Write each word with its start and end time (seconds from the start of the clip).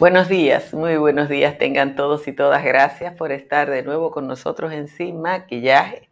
Buenos 0.00 0.30
días, 0.30 0.72
muy 0.72 0.96
buenos 0.96 1.28
días 1.28 1.58
tengan 1.58 1.94
todos 1.94 2.26
y 2.26 2.32
todas. 2.32 2.64
Gracias 2.64 3.14
por 3.16 3.32
estar 3.32 3.68
de 3.68 3.82
nuevo 3.82 4.10
con 4.10 4.26
nosotros 4.26 4.72
en 4.72 4.88
Sin 4.88 5.20
Maquillaje. 5.20 6.08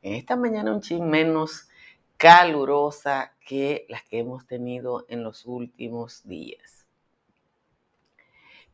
En 0.00 0.14
esta 0.14 0.36
mañana 0.36 0.72
un 0.72 0.80
chin 0.80 1.10
menos 1.10 1.68
calurosa 2.16 3.34
que 3.46 3.84
las 3.90 4.04
que 4.04 4.20
hemos 4.20 4.46
tenido 4.46 5.04
en 5.10 5.22
los 5.22 5.44
últimos 5.44 6.26
días. 6.26 6.86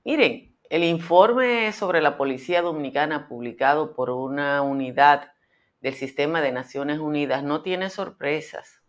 Miren, 0.05 0.55
el 0.71 0.85
informe 0.85 1.73
sobre 1.73 2.01
la 2.01 2.17
Policía 2.17 2.63
Dominicana 2.63 3.27
publicado 3.29 3.97
por 3.97 4.11
una 4.11 4.63
unidad 4.63 5.33
del 5.81 5.95
Sistema 5.95 6.41
de 6.41 6.53
Naciones 6.53 7.01
Unidas 7.01 7.43
no 7.43 7.63
tiene 7.63 7.91
sorpresas. 7.91 8.81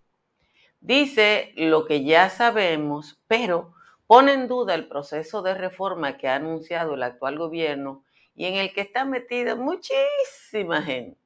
Dice 0.81 1.51
lo 1.55 1.87
que 1.87 2.03
ya 2.03 2.29
sabemos, 2.29 3.19
pero 3.27 3.73
pone 4.07 4.33
en 4.33 4.47
duda 4.47 4.75
el 4.75 4.87
proceso 4.87 5.41
de 5.41 5.53
reforma 5.53 6.17
que 6.17 6.27
ha 6.27 6.35
anunciado 6.35 6.95
el 6.95 7.03
actual 7.03 7.37
gobierno 7.37 8.03
y 8.35 8.45
en 8.45 8.55
el 8.55 8.73
que 8.73 8.81
está 8.81 9.05
metida 9.05 9.55
muchísima 9.55 10.81
gente. 10.81 11.19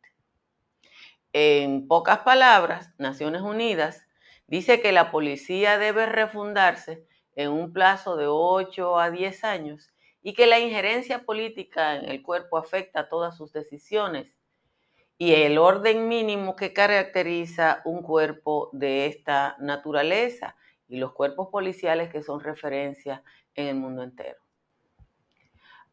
En 1.34 1.88
pocas 1.88 2.20
palabras, 2.20 2.94
Naciones 2.98 3.42
Unidas 3.42 4.06
dice 4.48 4.82
que 4.82 4.92
la 4.92 5.12
policía 5.12 5.78
debe 5.78 6.06
refundarse 6.06 7.06
en 7.36 7.52
un 7.52 7.74
plazo 7.74 8.16
de 8.18 8.26
8 8.28 9.00
a 9.00 9.12
10 9.12 9.44
años 9.44 9.92
y 10.24 10.34
que 10.34 10.48
la 10.48 10.60
injerencia 10.60 11.24
política 11.24 11.96
en 11.96 12.10
el 12.10 12.22
cuerpo 12.22 12.58
afecta 12.58 13.08
todas 13.10 13.38
sus 13.38 13.54
decisiones 13.54 14.36
y 15.18 15.34
el 15.34 15.58
orden 15.58 16.08
mínimo 16.08 16.56
que 16.56 16.74
caracteriza 16.74 17.82
un 17.86 18.02
cuerpo 18.04 18.70
de 18.72 19.08
esta 19.08 19.56
naturaleza 19.60 20.56
y 20.88 20.98
los 20.98 21.14
cuerpos 21.14 21.50
policiales 21.52 22.10
que 22.10 22.24
son 22.24 22.40
referencia 22.40 23.24
en 23.56 23.68
el 23.68 23.76
mundo 23.76 24.04
entero. 24.04 24.40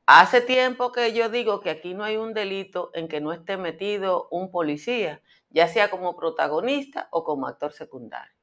Hace 0.06 0.42
tiempo 0.42 0.92
que 0.92 1.14
yo 1.14 1.30
digo 1.30 1.60
que 1.60 1.70
aquí 1.70 1.94
no 1.94 2.04
hay 2.04 2.18
un 2.18 2.34
delito 2.34 2.90
en 2.92 3.08
que 3.08 3.22
no 3.22 3.32
esté 3.32 3.56
metido 3.56 4.28
un 4.30 4.50
policía, 4.50 5.22
ya 5.48 5.66
sea 5.66 5.90
como 5.90 6.14
protagonista 6.14 7.08
o 7.10 7.24
como 7.24 7.46
actor 7.46 7.72
secundario. 7.72 8.34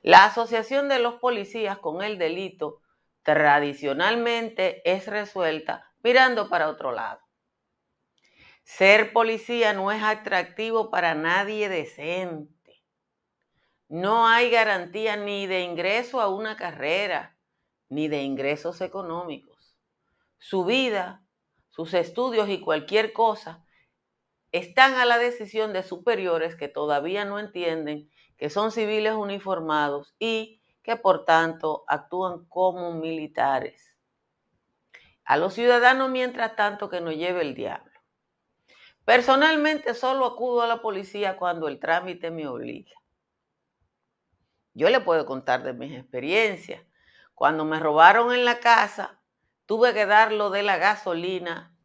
La 0.00 0.24
asociación 0.24 0.88
de 0.88 0.98
los 0.98 1.14
policías 1.14 1.78
con 1.78 2.02
el 2.02 2.16
delito 2.16 2.80
tradicionalmente 3.22 4.80
es 4.90 5.06
resuelta 5.06 5.92
mirando 6.02 6.48
para 6.48 6.68
otro 6.68 6.92
lado. 6.92 7.20
Ser 8.64 9.12
policía 9.12 9.72
no 9.72 9.92
es 9.92 10.02
atractivo 10.02 10.90
para 10.90 11.14
nadie 11.14 11.68
decente. 11.68 12.61
No 13.92 14.26
hay 14.26 14.48
garantía 14.48 15.16
ni 15.16 15.46
de 15.46 15.60
ingreso 15.60 16.22
a 16.22 16.28
una 16.28 16.56
carrera, 16.56 17.36
ni 17.90 18.08
de 18.08 18.22
ingresos 18.22 18.80
económicos. 18.80 19.76
Su 20.38 20.64
vida, 20.64 21.26
sus 21.68 21.92
estudios 21.92 22.48
y 22.48 22.58
cualquier 22.58 23.12
cosa 23.12 23.66
están 24.50 24.94
a 24.94 25.04
la 25.04 25.18
decisión 25.18 25.74
de 25.74 25.82
superiores 25.82 26.56
que 26.56 26.68
todavía 26.68 27.26
no 27.26 27.38
entienden 27.38 28.10
que 28.38 28.48
son 28.48 28.72
civiles 28.72 29.12
uniformados 29.12 30.14
y 30.18 30.62
que 30.82 30.96
por 30.96 31.26
tanto 31.26 31.84
actúan 31.86 32.46
como 32.46 32.94
militares. 32.94 33.94
A 35.22 35.36
los 35.36 35.52
ciudadanos, 35.52 36.08
mientras 36.08 36.56
tanto, 36.56 36.88
que 36.88 37.02
nos 37.02 37.14
lleve 37.14 37.42
el 37.42 37.54
diablo. 37.54 37.92
Personalmente 39.04 39.92
solo 39.92 40.24
acudo 40.24 40.62
a 40.62 40.66
la 40.66 40.80
policía 40.80 41.36
cuando 41.36 41.68
el 41.68 41.78
trámite 41.78 42.30
me 42.30 42.48
obliga. 42.48 43.01
Yo 44.74 44.88
le 44.88 45.00
puedo 45.00 45.26
contar 45.26 45.62
de 45.62 45.72
mis 45.72 45.92
experiencias. 45.92 46.82
Cuando 47.34 47.64
me 47.64 47.78
robaron 47.78 48.32
en 48.32 48.44
la 48.44 48.60
casa, 48.60 49.20
tuve 49.66 49.94
que 49.94 50.06
dar 50.06 50.32
lo 50.32 50.50
de 50.50 50.62
la 50.62 50.78
gasolina 50.78 51.76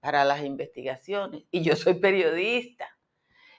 para 0.00 0.24
las 0.24 0.42
investigaciones. 0.42 1.44
Y 1.50 1.62
yo 1.62 1.76
soy 1.76 1.94
periodista. 1.94 2.88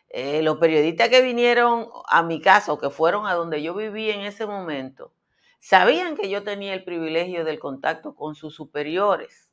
Eh, 0.10 0.44
los 0.44 0.58
periodistas 0.58 1.10
que 1.10 1.22
vinieron 1.22 1.90
a 2.08 2.22
mi 2.24 2.42
casa 2.42 2.74
o 2.74 2.78
que 2.78 2.90
fueron 2.90 3.26
a 3.26 3.34
donde 3.34 3.64
yo 3.64 3.74
vivía 3.74 4.14
en 4.14 4.22
ese 4.22 4.46
momento, 4.46 5.14
sabían 5.60 6.16
que 6.16 6.30
yo 6.30 6.44
tenía 6.44 6.74
el 6.74 6.84
privilegio 6.84 7.44
del 7.46 7.60
contacto 7.60 8.16
con 8.16 8.36
sus 8.36 8.54
superiores. 8.54 9.50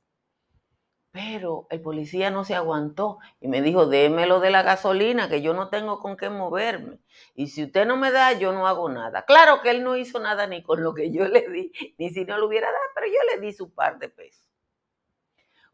Pero 1.12 1.66
el 1.70 1.80
policía 1.80 2.30
no 2.30 2.44
se 2.44 2.54
aguantó 2.54 3.18
y 3.40 3.48
me 3.48 3.62
dijo, 3.62 3.86
démelo 3.86 4.38
de 4.38 4.50
la 4.50 4.62
gasolina, 4.62 5.28
que 5.28 5.42
yo 5.42 5.54
no 5.54 5.68
tengo 5.68 5.98
con 5.98 6.16
qué 6.16 6.30
moverme. 6.30 7.00
Y 7.34 7.48
si 7.48 7.64
usted 7.64 7.84
no 7.84 7.96
me 7.96 8.12
da, 8.12 8.32
yo 8.34 8.52
no 8.52 8.68
hago 8.68 8.88
nada. 8.88 9.24
Claro 9.24 9.60
que 9.60 9.70
él 9.70 9.82
no 9.82 9.96
hizo 9.96 10.20
nada 10.20 10.46
ni 10.46 10.62
con 10.62 10.84
lo 10.84 10.94
que 10.94 11.10
yo 11.10 11.26
le 11.26 11.48
di, 11.48 11.72
ni 11.98 12.10
si 12.10 12.24
no 12.24 12.38
lo 12.38 12.46
hubiera 12.46 12.68
dado, 12.68 12.84
pero 12.94 13.08
yo 13.08 13.18
le 13.34 13.40
di 13.40 13.52
su 13.52 13.74
par 13.74 13.98
de 13.98 14.08
pesos. 14.08 14.46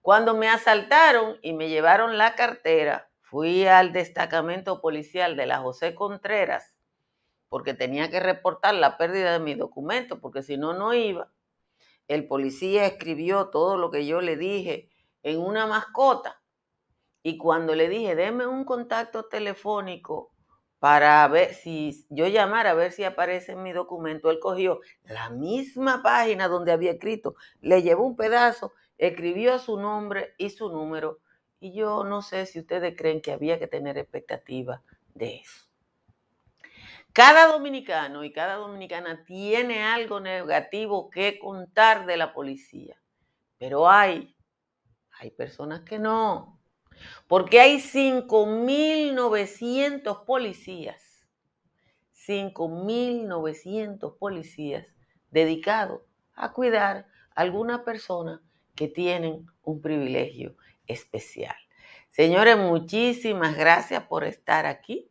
Cuando 0.00 0.34
me 0.34 0.48
asaltaron 0.48 1.38
y 1.42 1.52
me 1.52 1.68
llevaron 1.68 2.16
la 2.16 2.34
cartera, 2.34 3.10
fui 3.20 3.66
al 3.66 3.92
destacamento 3.92 4.80
policial 4.80 5.36
de 5.36 5.46
la 5.46 5.58
José 5.58 5.94
Contreras, 5.94 6.74
porque 7.50 7.74
tenía 7.74 8.10
que 8.10 8.20
reportar 8.20 8.74
la 8.74 8.96
pérdida 8.96 9.32
de 9.32 9.40
mi 9.40 9.54
documento, 9.54 10.18
porque 10.18 10.42
si 10.42 10.56
no, 10.56 10.72
no 10.72 10.94
iba. 10.94 11.30
El 12.08 12.26
policía 12.26 12.86
escribió 12.86 13.48
todo 13.48 13.76
lo 13.76 13.90
que 13.90 14.06
yo 14.06 14.20
le 14.20 14.36
dije 14.36 14.88
en 15.26 15.40
una 15.40 15.66
mascota. 15.66 16.40
Y 17.24 17.36
cuando 17.36 17.74
le 17.74 17.88
dije, 17.88 18.14
deme 18.14 18.46
un 18.46 18.64
contacto 18.64 19.24
telefónico 19.24 20.30
para 20.78 21.26
ver 21.26 21.52
si 21.52 22.06
yo 22.10 22.28
llamara 22.28 22.70
a 22.70 22.74
ver 22.74 22.92
si 22.92 23.02
aparece 23.02 23.52
en 23.52 23.64
mi 23.64 23.72
documento, 23.72 24.30
él 24.30 24.38
cogió 24.38 24.82
la 25.02 25.30
misma 25.30 26.00
página 26.00 26.46
donde 26.46 26.70
había 26.70 26.92
escrito, 26.92 27.34
le 27.60 27.82
llevó 27.82 28.06
un 28.06 28.14
pedazo, 28.14 28.72
escribió 28.98 29.58
su 29.58 29.76
nombre 29.80 30.34
y 30.38 30.50
su 30.50 30.70
número. 30.70 31.18
Y 31.58 31.72
yo 31.72 32.04
no 32.04 32.22
sé 32.22 32.46
si 32.46 32.60
ustedes 32.60 32.94
creen 32.96 33.20
que 33.20 33.32
había 33.32 33.58
que 33.58 33.66
tener 33.66 33.98
expectativa 33.98 34.80
de 35.12 35.38
eso. 35.38 35.66
Cada 37.12 37.48
dominicano 37.48 38.22
y 38.22 38.32
cada 38.32 38.54
dominicana 38.54 39.24
tiene 39.24 39.82
algo 39.82 40.20
negativo 40.20 41.10
que 41.10 41.40
contar 41.40 42.06
de 42.06 42.16
la 42.16 42.32
policía, 42.32 43.02
pero 43.58 43.90
hay 43.90 44.35
hay 45.18 45.30
personas 45.30 45.82
que 45.82 45.98
no. 45.98 46.58
Porque 47.26 47.60
hay 47.60 47.76
5.900 47.76 50.24
policías, 50.24 51.26
5.900 52.26 54.16
policías 54.18 54.86
dedicados 55.30 56.00
a 56.34 56.52
cuidar 56.52 57.08
a 57.34 57.42
alguna 57.42 57.84
persona 57.84 58.42
que 58.74 58.88
tienen 58.88 59.46
un 59.62 59.82
privilegio 59.82 60.56
especial. 60.86 61.56
Señores, 62.10 62.56
muchísimas 62.56 63.56
gracias 63.56 64.04
por 64.04 64.24
estar 64.24 64.64
aquí. 64.66 65.10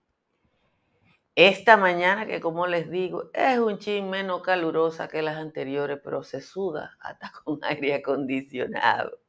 Esta 1.36 1.75
mañana, 1.75 2.25
que 2.25 2.40
como 2.40 2.66
les 2.66 2.90
digo, 2.90 3.30
es 3.34 3.60
un 3.60 3.78
chin 3.78 4.10
menos 4.10 4.42
calurosa 4.42 5.10
que 5.10 5.22
las 5.22 5.38
anteriores, 5.38 6.00
pero 6.04 6.24
se 6.24 6.40
suda 6.40 6.98
hasta 7.00 7.31
con 7.44 7.60
aire 7.63 7.96
acondicionado. 7.96 9.19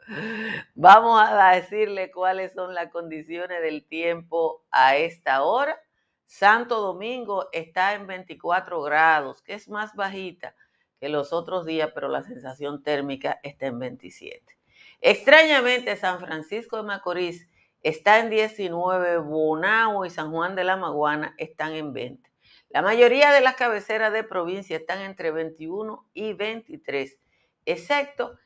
Vamos 0.74 1.20
a 1.20 1.52
decirle 1.52 2.10
cuáles 2.10 2.52
son 2.52 2.74
las 2.74 2.90
condiciones 2.90 3.60
del 3.60 3.84
tiempo 3.86 4.64
a 4.70 4.96
esta 4.96 5.42
hora. 5.42 5.78
Santo 6.26 6.80
Domingo 6.80 7.48
está 7.52 7.94
en 7.94 8.06
24 8.06 8.82
grados, 8.82 9.42
que 9.42 9.54
es 9.54 9.68
más 9.68 9.94
bajita 9.94 10.54
que 11.00 11.08
los 11.08 11.32
otros 11.32 11.66
días, 11.66 11.90
pero 11.94 12.08
la 12.08 12.22
sensación 12.22 12.82
térmica 12.82 13.38
está 13.42 13.66
en 13.66 13.78
27. 13.78 14.56
Extrañamente, 15.00 15.96
San 15.96 16.20
Francisco 16.20 16.78
de 16.78 16.82
Macorís 16.84 17.48
está 17.82 18.18
en 18.18 18.30
19, 18.30 19.18
Bonao 19.18 20.04
y 20.04 20.10
San 20.10 20.30
Juan 20.30 20.56
de 20.56 20.64
la 20.64 20.76
Maguana 20.76 21.34
están 21.38 21.74
en 21.74 21.92
20. 21.92 22.30
La 22.70 22.82
mayoría 22.82 23.30
de 23.32 23.40
las 23.40 23.56
cabeceras 23.56 24.12
de 24.12 24.24
provincia 24.24 24.76
están 24.76 25.00
entre 25.00 25.30
21 25.30 26.08
y 26.12 26.32
23, 26.32 27.18
excepto 27.64 28.36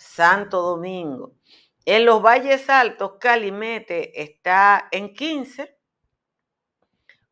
Santo 0.00 0.62
Domingo. 0.62 1.34
En 1.84 2.06
los 2.06 2.22
valles 2.22 2.70
altos, 2.70 3.18
Calimete 3.20 4.22
está 4.22 4.88
en 4.92 5.12
15, 5.12 5.78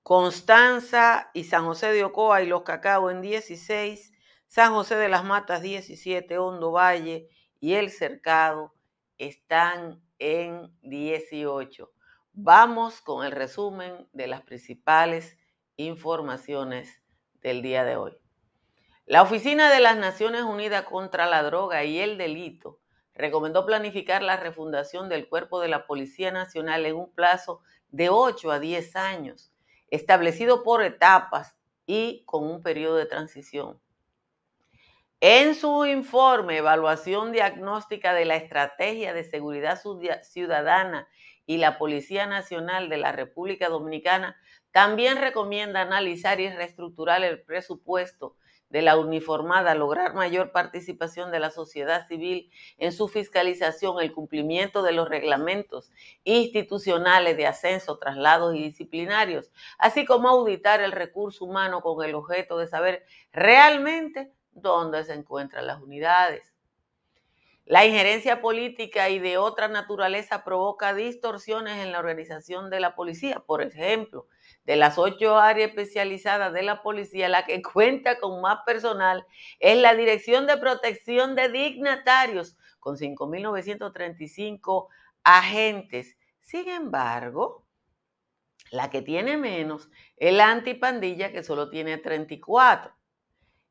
Constanza 0.02 1.30
y 1.32 1.44
San 1.44 1.64
José 1.64 1.92
de 1.92 2.04
Ocoa 2.04 2.42
y 2.42 2.46
Los 2.46 2.62
Cacao 2.64 3.10
en 3.10 3.22
16, 3.22 4.12
San 4.46 4.74
José 4.74 4.96
de 4.96 5.08
las 5.08 5.24
Matas 5.24 5.62
17, 5.62 6.38
Hondo 6.38 6.70
Valle 6.72 7.30
y 7.58 7.72
El 7.72 7.90
Cercado 7.90 8.74
están 9.16 10.02
en 10.18 10.70
18. 10.82 11.90
Vamos 12.34 13.00
con 13.00 13.24
el 13.24 13.32
resumen 13.32 14.08
de 14.12 14.26
las 14.26 14.42
principales 14.42 15.38
informaciones 15.76 17.02
del 17.40 17.62
día 17.62 17.84
de 17.84 17.96
hoy. 17.96 18.27
La 19.08 19.22
Oficina 19.22 19.72
de 19.72 19.80
las 19.80 19.96
Naciones 19.96 20.42
Unidas 20.42 20.82
contra 20.82 21.24
la 21.24 21.42
Droga 21.42 21.82
y 21.82 21.98
el 21.98 22.18
Delito 22.18 22.78
recomendó 23.14 23.64
planificar 23.64 24.22
la 24.22 24.36
refundación 24.36 25.08
del 25.08 25.30
cuerpo 25.30 25.62
de 25.62 25.68
la 25.68 25.86
Policía 25.86 26.30
Nacional 26.30 26.84
en 26.84 26.94
un 26.94 27.10
plazo 27.14 27.62
de 27.88 28.10
8 28.10 28.50
a 28.50 28.58
10 28.58 28.96
años, 28.96 29.50
establecido 29.90 30.62
por 30.62 30.82
etapas 30.82 31.56
y 31.86 32.22
con 32.26 32.44
un 32.44 32.62
periodo 32.62 32.96
de 32.96 33.06
transición. 33.06 33.80
En 35.22 35.54
su 35.54 35.86
informe, 35.86 36.58
Evaluación 36.58 37.32
Diagnóstica 37.32 38.12
de 38.12 38.26
la 38.26 38.36
Estrategia 38.36 39.14
de 39.14 39.24
Seguridad 39.24 39.80
Ciudadana 40.20 41.08
y 41.46 41.56
la 41.56 41.78
Policía 41.78 42.26
Nacional 42.26 42.90
de 42.90 42.98
la 42.98 43.12
República 43.12 43.70
Dominicana, 43.70 44.36
también 44.70 45.16
recomienda 45.16 45.80
analizar 45.80 46.40
y 46.40 46.50
reestructurar 46.50 47.24
el 47.24 47.40
presupuesto 47.40 48.36
de 48.70 48.82
la 48.82 48.98
uniformada, 48.98 49.74
lograr 49.74 50.14
mayor 50.14 50.52
participación 50.52 51.30
de 51.30 51.40
la 51.40 51.50
sociedad 51.50 52.06
civil 52.06 52.50
en 52.76 52.92
su 52.92 53.08
fiscalización, 53.08 54.00
el 54.00 54.12
cumplimiento 54.12 54.82
de 54.82 54.92
los 54.92 55.08
reglamentos 55.08 55.90
institucionales 56.24 57.36
de 57.36 57.46
ascenso, 57.46 57.98
traslados 57.98 58.54
y 58.54 58.62
disciplinarios, 58.62 59.50
así 59.78 60.04
como 60.04 60.28
auditar 60.28 60.80
el 60.80 60.92
recurso 60.92 61.44
humano 61.44 61.80
con 61.80 62.04
el 62.04 62.14
objeto 62.14 62.58
de 62.58 62.66
saber 62.66 63.04
realmente 63.32 64.32
dónde 64.52 65.04
se 65.04 65.14
encuentran 65.14 65.66
las 65.66 65.80
unidades. 65.80 66.52
La 67.68 67.84
injerencia 67.84 68.40
política 68.40 69.10
y 69.10 69.18
de 69.18 69.36
otra 69.36 69.68
naturaleza 69.68 70.42
provoca 70.42 70.94
distorsiones 70.94 71.76
en 71.84 71.92
la 71.92 71.98
organización 71.98 72.70
de 72.70 72.80
la 72.80 72.94
policía. 72.94 73.40
Por 73.40 73.60
ejemplo, 73.60 74.26
de 74.68 74.76
las 74.76 74.98
ocho 74.98 75.38
áreas 75.38 75.70
especializadas 75.70 76.52
de 76.52 76.62
la 76.62 76.82
policía, 76.82 77.30
la 77.30 77.46
que 77.46 77.62
cuenta 77.72 78.18
con 78.18 78.42
más 78.42 78.58
personal 78.66 79.24
es 79.60 79.80
la 79.80 79.94
Dirección 79.94 80.46
de 80.46 80.58
Protección 80.58 81.34
de 81.34 81.48
Dignatarios, 81.48 82.54
con 82.78 82.98
5.935 82.98 84.88
agentes. 85.24 86.18
Sin 86.42 86.68
embargo, 86.68 87.64
la 88.70 88.90
que 88.90 89.00
tiene 89.00 89.38
menos 89.38 89.88
es 90.18 90.34
la 90.34 90.50
antipandilla, 90.50 91.32
que 91.32 91.42
solo 91.42 91.70
tiene 91.70 91.96
34. 91.96 92.94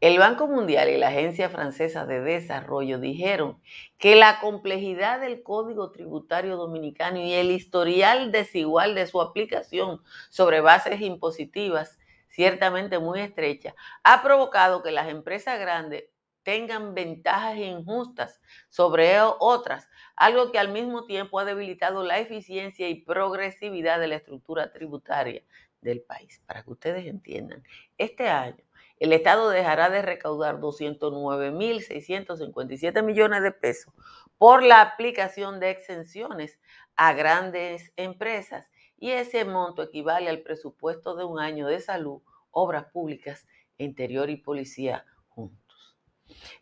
El 0.00 0.18
Banco 0.18 0.46
Mundial 0.46 0.88
y 0.88 0.96
la 0.96 1.08
Agencia 1.08 1.50
Francesa 1.50 2.06
de 2.06 2.22
Desarrollo 2.22 2.98
dijeron 2.98 3.60
que 3.98 4.16
la 4.16 4.40
complejidad 4.40 5.20
del 5.20 5.42
Código 5.42 5.90
Tributario 5.90 6.56
Dominicano 6.56 7.20
y 7.20 7.34
el 7.34 7.50
historial 7.50 8.32
desigual 8.32 8.94
de 8.94 9.06
su 9.06 9.20
aplicación 9.20 10.00
sobre 10.30 10.62
bases 10.62 11.02
impositivas 11.02 11.98
ciertamente 12.30 12.98
muy 12.98 13.20
estrecha, 13.20 13.74
ha 14.02 14.22
provocado 14.22 14.82
que 14.82 14.92
las 14.92 15.10
empresas 15.10 15.60
grandes 15.60 16.04
tengan 16.42 16.94
ventajas 16.94 17.58
injustas 17.58 18.40
sobre 18.70 19.20
otras, 19.20 19.90
algo 20.16 20.52
que 20.52 20.58
al 20.58 20.72
mismo 20.72 21.04
tiempo 21.04 21.38
ha 21.38 21.44
debilitado 21.44 22.02
la 22.02 22.18
eficiencia 22.18 22.88
y 22.88 23.02
progresividad 23.02 24.00
de 24.00 24.08
la 24.08 24.16
estructura 24.16 24.72
tributaria 24.72 25.42
del 25.84 26.00
país. 26.00 26.42
Para 26.46 26.64
que 26.64 26.72
ustedes 26.72 27.06
entiendan, 27.06 27.62
este 27.96 28.28
año 28.28 28.64
el 28.98 29.12
Estado 29.12 29.50
dejará 29.50 29.88
de 29.90 30.02
recaudar 30.02 30.58
209.657 30.58 33.02
millones 33.02 33.42
de 33.42 33.52
pesos 33.52 33.94
por 34.38 34.62
la 34.62 34.80
aplicación 34.80 35.60
de 35.60 35.70
exenciones 35.70 36.58
a 36.96 37.12
grandes 37.12 37.92
empresas 37.96 38.70
y 38.96 39.10
ese 39.10 39.44
monto 39.44 39.82
equivale 39.82 40.30
al 40.30 40.40
presupuesto 40.40 41.14
de 41.16 41.24
un 41.24 41.38
año 41.38 41.66
de 41.66 41.80
salud, 41.80 42.22
obras 42.50 42.86
públicas, 42.86 43.46
interior 43.76 44.30
y 44.30 44.36
policía 44.36 45.04
juntos. 45.28 45.98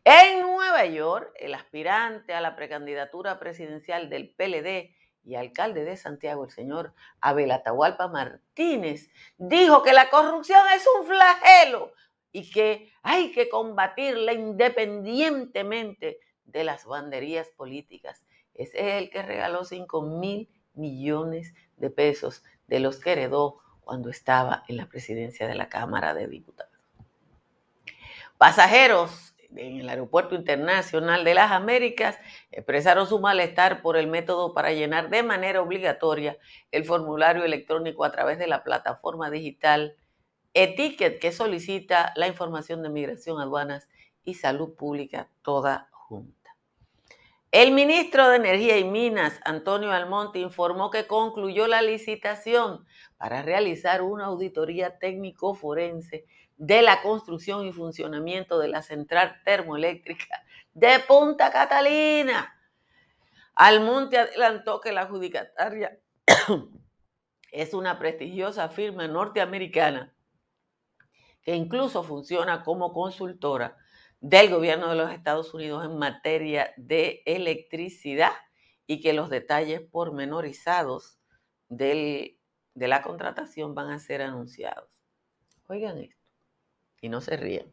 En 0.05 0.41
Nueva 0.41 0.85
York, 0.87 1.33
el 1.39 1.55
aspirante 1.55 2.35
a 2.35 2.41
la 2.41 2.57
precandidatura 2.57 3.39
presidencial 3.39 4.09
del 4.09 4.35
PLD, 4.35 4.97
y 5.25 5.37
alcalde 5.37 5.85
de 5.85 5.97
Santiago, 5.97 6.45
el 6.45 6.51
señor 6.51 6.95
Abel 7.21 7.51
Atahualpa 7.51 8.09
Martínez, 8.09 9.09
dijo 9.39 9.83
que 9.83 9.93
la 9.93 10.11
corrupción 10.11 10.61
es 10.75 10.85
un 10.99 11.07
flagelo 11.07 11.93
y 12.33 12.51
que 12.51 12.93
hay 13.03 13.33
que 13.33 13.49
combatirla 13.49 14.33
independientemente 14.33 16.19
de 16.45 16.65
las 16.65 16.85
banderías 16.85 17.49
políticas. 17.51 18.25
Es 18.55 18.71
el 18.75 19.11
que 19.11 19.23
regaló 19.23 19.65
5 19.65 20.03
mil 20.03 20.49
millones 20.75 21.55
de 21.77 21.91
pesos 21.91 22.43
de 22.67 22.81
los 22.81 22.99
que 22.99 23.13
heredó 23.13 23.61
cuando 23.83 24.11
estaba 24.11 24.65
en 24.69 24.77
la 24.77 24.87
presidencia 24.87 25.47
de 25.47 25.55
la 25.55 25.69
Cámara 25.69 26.15
de 26.15 26.27
Diputados. 26.27 26.73
Pasajeros 28.39 29.35
en 29.57 29.81
el 29.81 29.89
Aeropuerto 29.89 30.35
Internacional 30.35 31.25
de 31.25 31.35
las 31.35 31.53
Américas 31.53 32.19
expresaron 32.51 33.07
su 33.07 33.21
malestar 33.21 33.83
por 33.83 33.97
el 33.97 34.07
método 34.07 34.55
para 34.55 34.73
llenar 34.73 35.11
de 35.11 35.23
manera 35.23 35.61
obligatoria 35.61 36.39
el 36.71 36.85
formulario 36.85 37.45
electrónico 37.45 38.05
a 38.05 38.13
través 38.13 38.39
de 38.39 38.47
la 38.47 38.65
plataforma 38.65 39.31
digital 39.31 39.97
Etiquet 40.55 41.19
que 41.19 41.33
solicita 41.33 42.13
la 42.17 42.29
información 42.29 42.83
de 42.83 42.91
migración, 42.91 43.41
aduanas 43.41 43.89
y 44.25 44.35
salud 44.35 44.75
pública 44.75 45.29
toda 45.43 45.89
junta. 45.93 46.43
El 47.51 47.73
ministro 47.73 48.29
de 48.29 48.37
Energía 48.37 48.79
y 48.79 48.85
Minas, 48.85 49.39
Antonio 49.45 49.93
Almonte, 49.93 50.39
informó 50.39 50.91
que 50.91 51.07
concluyó 51.07 51.67
la 51.67 51.83
licitación 51.83 52.87
para 53.19 53.43
realizar 53.43 54.03
una 54.03 54.27
auditoría 54.27 54.99
técnico 54.99 55.55
forense 55.55 56.25
de 56.63 56.81
la 56.81 57.03
construcción 57.03 57.67
y 57.67 57.73
funcionamiento 57.73 58.61
de 58.61 58.69
la 58.69 58.83
central 58.83 59.43
termoeléctrica 59.45 60.45
de 60.73 61.01
Punta 61.01 61.51
Catalina. 61.51 62.57
Almonte 63.57 64.17
adelantó 64.17 64.81
que 64.81 64.93
la 64.93 65.01
adjudicataria 65.03 65.99
es 67.51 67.75
una 67.75 67.99
prestigiosa 67.99 68.69
firma 68.69 69.09
norteamericana 69.09 70.15
que 71.43 71.57
incluso 71.57 72.05
funciona 72.05 72.63
como 72.63 72.93
consultora 72.93 73.77
del 74.21 74.49
gobierno 74.49 74.89
de 74.89 74.95
los 74.95 75.11
Estados 75.11 75.53
Unidos 75.55 75.85
en 75.85 75.99
materia 75.99 76.73
de 76.77 77.25
electricidad 77.27 78.35
y 78.87 79.01
que 79.01 79.13
los 79.13 79.31
detalles 79.31 79.81
pormenorizados 79.81 81.19
del, 81.69 82.39
de 82.75 82.87
la 82.87 83.03
contratación 83.03 83.75
van 83.75 83.91
a 83.91 83.99
ser 83.99 84.23
anunciados. 84.23 84.89
Oigan 85.67 85.99
esto 85.99 86.22
y 87.03 87.11
no 87.11 87.21
se 87.21 87.37
ríen. 87.37 87.71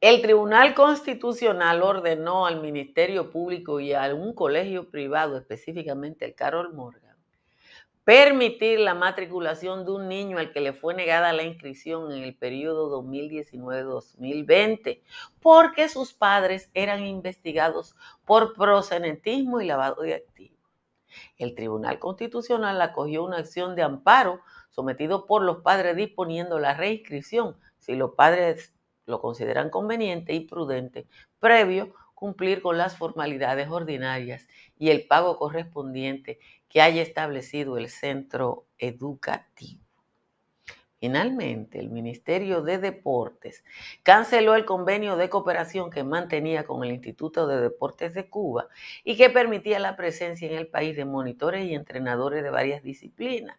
El 0.00 0.22
Tribunal 0.22 0.74
Constitucional 0.74 1.82
ordenó 1.82 2.46
al 2.46 2.60
Ministerio 2.60 3.30
Público 3.30 3.80
y 3.80 3.94
a 3.94 4.14
un 4.14 4.34
colegio 4.34 4.90
privado, 4.90 5.38
específicamente 5.38 6.24
el 6.24 6.34
Carol 6.34 6.74
Morgan, 6.74 7.16
permitir 8.04 8.80
la 8.80 8.94
matriculación 8.94 9.84
de 9.84 9.92
un 9.92 10.08
niño 10.08 10.38
al 10.38 10.52
que 10.52 10.60
le 10.60 10.72
fue 10.72 10.94
negada 10.94 11.32
la 11.32 11.44
inscripción 11.44 12.10
en 12.12 12.24
el 12.24 12.34
periodo 12.34 13.00
2019-2020 13.02 15.02
porque 15.40 15.88
sus 15.88 16.12
padres 16.12 16.68
eran 16.74 17.06
investigados 17.06 17.94
por 18.24 18.54
prosenetismo 18.54 19.60
y 19.60 19.66
lavado 19.66 20.02
de 20.02 20.14
activos. 20.14 20.58
El 21.38 21.54
Tribunal 21.54 22.00
Constitucional 22.00 22.82
acogió 22.82 23.24
una 23.24 23.38
acción 23.38 23.76
de 23.76 23.82
amparo 23.82 24.40
sometido 24.72 25.26
por 25.26 25.42
los 25.42 25.58
padres 25.58 25.94
disponiendo 25.94 26.58
la 26.58 26.74
reinscripción 26.74 27.56
si 27.78 27.94
los 27.94 28.14
padres 28.14 28.74
lo 29.06 29.20
consideran 29.20 29.70
conveniente 29.70 30.34
y 30.34 30.40
prudente 30.40 31.06
previo 31.38 31.94
cumplir 32.14 32.62
con 32.62 32.78
las 32.78 32.96
formalidades 32.96 33.68
ordinarias 33.68 34.46
y 34.78 34.90
el 34.90 35.06
pago 35.06 35.38
correspondiente 35.38 36.38
que 36.68 36.80
haya 36.80 37.02
establecido 37.02 37.76
el 37.78 37.88
centro 37.88 38.66
educativo. 38.78 39.82
Finalmente, 41.00 41.80
el 41.80 41.90
Ministerio 41.90 42.62
de 42.62 42.78
Deportes 42.78 43.64
canceló 44.04 44.54
el 44.54 44.64
convenio 44.64 45.16
de 45.16 45.28
cooperación 45.28 45.90
que 45.90 46.04
mantenía 46.04 46.64
con 46.64 46.84
el 46.84 46.92
Instituto 46.92 47.48
de 47.48 47.60
Deportes 47.60 48.14
de 48.14 48.30
Cuba 48.30 48.68
y 49.02 49.16
que 49.16 49.28
permitía 49.28 49.80
la 49.80 49.96
presencia 49.96 50.48
en 50.48 50.56
el 50.56 50.68
país 50.68 50.96
de 50.96 51.04
monitores 51.04 51.66
y 51.66 51.74
entrenadores 51.74 52.44
de 52.44 52.50
varias 52.50 52.84
disciplinas. 52.84 53.58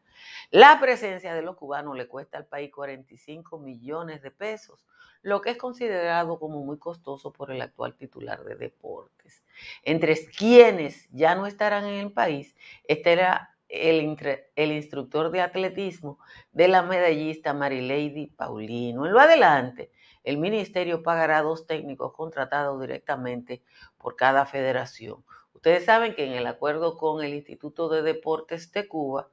La 0.51 0.79
presencia 0.79 1.33
de 1.33 1.41
los 1.41 1.55
cubanos 1.55 1.95
le 1.95 2.07
cuesta 2.07 2.37
al 2.37 2.45
país 2.45 2.71
45 2.71 3.59
millones 3.59 4.21
de 4.21 4.31
pesos, 4.31 4.85
lo 5.21 5.41
que 5.41 5.51
es 5.51 5.57
considerado 5.57 6.39
como 6.39 6.63
muy 6.63 6.77
costoso 6.77 7.31
por 7.31 7.51
el 7.51 7.61
actual 7.61 7.95
titular 7.95 8.43
de 8.43 8.55
deportes. 8.55 9.43
Entre 9.83 10.15
quienes 10.27 11.09
ya 11.11 11.35
no 11.35 11.47
estarán 11.47 11.85
en 11.85 11.95
el 11.95 12.11
país 12.11 12.55
estará 12.83 13.55
el, 13.69 14.17
el 14.55 14.71
instructor 14.71 15.31
de 15.31 15.41
atletismo 15.41 16.19
de 16.51 16.67
la 16.67 16.83
medallista 16.83 17.53
Marilady 17.53 18.27
Paulino. 18.27 19.05
En 19.05 19.13
lo 19.13 19.19
adelante, 19.19 19.91
el 20.23 20.37
ministerio 20.37 21.03
pagará 21.03 21.41
dos 21.41 21.65
técnicos 21.65 22.13
contratados 22.13 22.79
directamente 22.79 23.63
por 23.97 24.15
cada 24.15 24.45
federación. 24.45 25.23
Ustedes 25.53 25.85
saben 25.85 26.13
que 26.13 26.25
en 26.25 26.33
el 26.33 26.45
acuerdo 26.45 26.97
con 26.97 27.23
el 27.23 27.33
Instituto 27.33 27.89
de 27.89 28.01
Deportes 28.01 28.71
de 28.71 28.87
Cuba, 28.87 29.29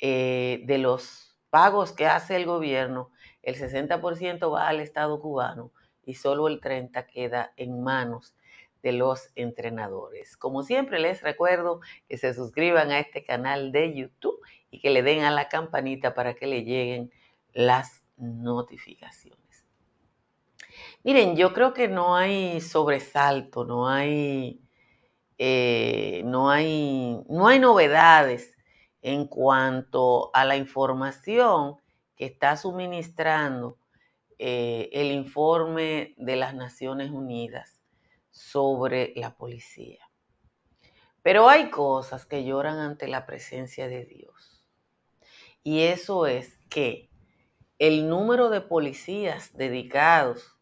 eh, 0.00 0.62
de 0.64 0.78
los 0.78 1.36
pagos 1.50 1.92
que 1.92 2.06
hace 2.06 2.36
el 2.36 2.46
gobierno, 2.46 3.10
el 3.42 3.56
60% 3.56 4.52
va 4.52 4.68
al 4.68 4.80
Estado 4.80 5.20
cubano 5.20 5.72
y 6.04 6.14
solo 6.14 6.48
el 6.48 6.60
30% 6.60 7.06
queda 7.06 7.52
en 7.56 7.82
manos 7.82 8.34
de 8.82 8.92
los 8.92 9.30
entrenadores. 9.34 10.36
Como 10.36 10.62
siempre 10.62 11.00
les 11.00 11.22
recuerdo 11.22 11.80
que 12.08 12.16
se 12.16 12.32
suscriban 12.34 12.90
a 12.90 13.00
este 13.00 13.24
canal 13.24 13.72
de 13.72 13.94
YouTube 13.94 14.40
y 14.70 14.80
que 14.80 14.90
le 14.90 15.02
den 15.02 15.24
a 15.24 15.30
la 15.30 15.48
campanita 15.48 16.14
para 16.14 16.34
que 16.34 16.46
le 16.46 16.64
lleguen 16.64 17.10
las 17.52 18.02
notificaciones. 18.16 19.38
Miren, 21.02 21.36
yo 21.36 21.52
creo 21.52 21.72
que 21.72 21.88
no 21.88 22.16
hay 22.16 22.60
sobresalto, 22.60 23.64
no 23.64 23.88
hay, 23.88 24.60
eh, 25.38 26.22
no 26.24 26.50
hay, 26.50 27.20
no 27.28 27.48
hay 27.48 27.58
novedades 27.58 28.57
en 29.02 29.26
cuanto 29.26 30.30
a 30.34 30.44
la 30.44 30.56
información 30.56 31.76
que 32.16 32.26
está 32.26 32.56
suministrando 32.56 33.78
eh, 34.38 34.88
el 34.92 35.12
informe 35.12 36.14
de 36.16 36.36
las 36.36 36.54
Naciones 36.54 37.10
Unidas 37.10 37.80
sobre 38.30 39.12
la 39.16 39.36
policía. 39.36 40.08
Pero 41.22 41.48
hay 41.48 41.70
cosas 41.70 42.24
que 42.26 42.44
lloran 42.44 42.78
ante 42.78 43.08
la 43.08 43.26
presencia 43.26 43.88
de 43.88 44.04
Dios. 44.04 44.64
Y 45.62 45.82
eso 45.82 46.26
es 46.26 46.58
que 46.68 47.10
el 47.78 48.08
número 48.08 48.48
de 48.48 48.60
policías 48.60 49.56
dedicados 49.56 50.56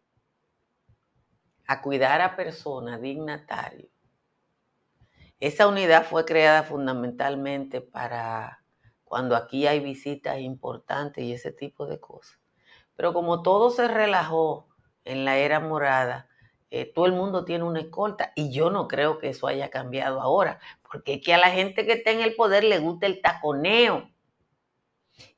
a 1.67 1.83
cuidar 1.83 2.21
a 2.21 2.37
personas 2.37 3.01
dignatarios, 3.01 3.91
esa 5.41 5.69
unidad 5.69 6.07
fue 6.07 6.25
creada 6.25 6.63
fundamentalmente 6.63 7.81
para 7.81 8.63
cuando 9.05 9.37
aquí 9.37 9.67
hay 9.67 9.81
visitas 9.81 10.41
importantes 10.41 11.25
y 11.25 11.33
ese 11.33 11.53
tipo 11.53 11.87
de 11.87 12.01
cosas. 12.01 12.39
Pero 12.97 13.13
como 13.13 13.43
todo 13.43 13.71
se 13.71 13.87
relajó 13.87 14.69
en 15.05 15.25
la 15.25 15.37
era 15.37 15.61
morada, 15.61 16.29
eh, 16.71 16.91
todo 16.93 17.07
el 17.07 17.13
mundo 17.13 17.45
tiene 17.45 17.65
una 17.65 17.81
escolta 17.81 18.33
y 18.35 18.51
yo 18.51 18.71
no 18.71 18.89
creo 18.89 19.19
que 19.19 19.29
eso 19.29 19.47
haya 19.47 19.71
cambiado 19.71 20.21
ahora, 20.21 20.59
porque 20.91 21.15
es 21.15 21.25
que 21.25 21.35
a 21.35 21.39
la 21.39 21.51
gente 21.51 21.87
que 21.87 21.93
está 21.93 22.11
en 22.11 22.21
el 22.21 22.35
poder 22.35 22.65
le 22.65 22.79
gusta 22.79 23.07
el 23.07 23.21
taconeo 23.21 24.11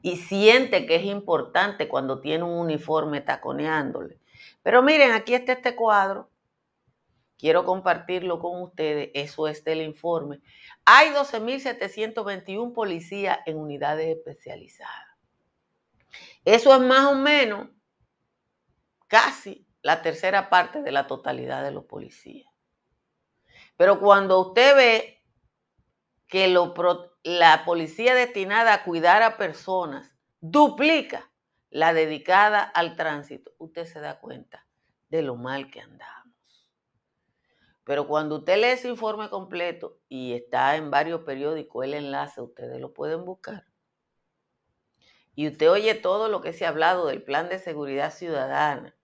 y 0.01 0.17
siente 0.17 0.87
que 0.87 0.97
es 0.97 1.05
importante 1.05 1.89
cuando 1.89 2.21
tiene 2.21 2.45
un 2.45 2.59
uniforme 2.59 3.21
taconeándole. 3.21 4.19
Pero 4.63 4.83
miren, 4.83 5.13
aquí 5.13 5.35
está 5.35 5.53
este 5.53 5.77
cuadro 5.77 6.31
quiero 7.39 7.65
compartirlo 7.65 8.41
con 8.41 8.61
ustedes, 8.63 9.11
eso 9.15 9.49
es 9.49 9.65
del 9.65 9.81
informe. 9.81 10.41
Hay 10.85 11.11
12.721 11.11 12.75
policías 12.75 13.39
en 13.47 13.57
unidades 13.57 14.17
especializadas. 14.17 15.09
Eso 16.45 16.75
es 16.75 16.81
más 16.81 17.07
o 17.07 17.15
menos 17.15 17.69
casi 19.07 19.67
la 19.83 20.03
tercera 20.03 20.51
parte 20.51 20.83
de 20.83 20.93
la 20.93 21.07
totalidad 21.07 21.63
de 21.63 21.71
los 21.71 21.85
policías. 21.85 22.53
Pero 23.77 24.01
cuando 24.01 24.41
usted 24.41 24.77
ve 24.77 25.25
que 26.27 26.49
la 27.23 27.65
policía 27.65 28.15
destinada 28.15 28.75
a 28.75 28.85
cuidar 28.85 29.23
a 29.23 29.37
personas 29.37 30.17
duplica 30.41 31.31
la 31.71 31.93
dedicada 31.93 32.63
al 32.63 32.97
tránsito, 32.97 33.53
usted 33.59 33.87
se 33.87 34.01
da 34.01 34.19
cuenta 34.19 34.67
de 35.11 35.23
lo 35.23 35.37
mal 35.37 35.71
que 35.71 35.81
andamos. 35.81 36.35
Pero 37.89 38.07
cuando 38.07 38.37
usted 38.37 38.59
lee 38.59 38.67
ese 38.67 38.89
informe 38.89 39.31
completo 39.31 39.97
y 40.11 40.35
está 40.35 40.77
en 40.77 40.91
varios 40.91 41.23
periódicos 41.23 41.87
el 41.87 41.95
enlace, 41.95 42.43
ustedes 42.43 42.79
lo 42.79 42.93
pueden 42.93 43.25
buscar. 43.25 43.65
Y 45.35 45.49
usted 45.49 45.71
oye 45.71 45.95
todo 45.95 46.29
lo 46.29 46.43
que 46.43 46.53
se 46.53 46.67
ha 46.67 46.69
hablado 46.69 47.07
del 47.07 47.23
plan 47.23 47.49
de 47.49 47.59
seguridad 47.59 48.13
ciudadana. 48.13 48.95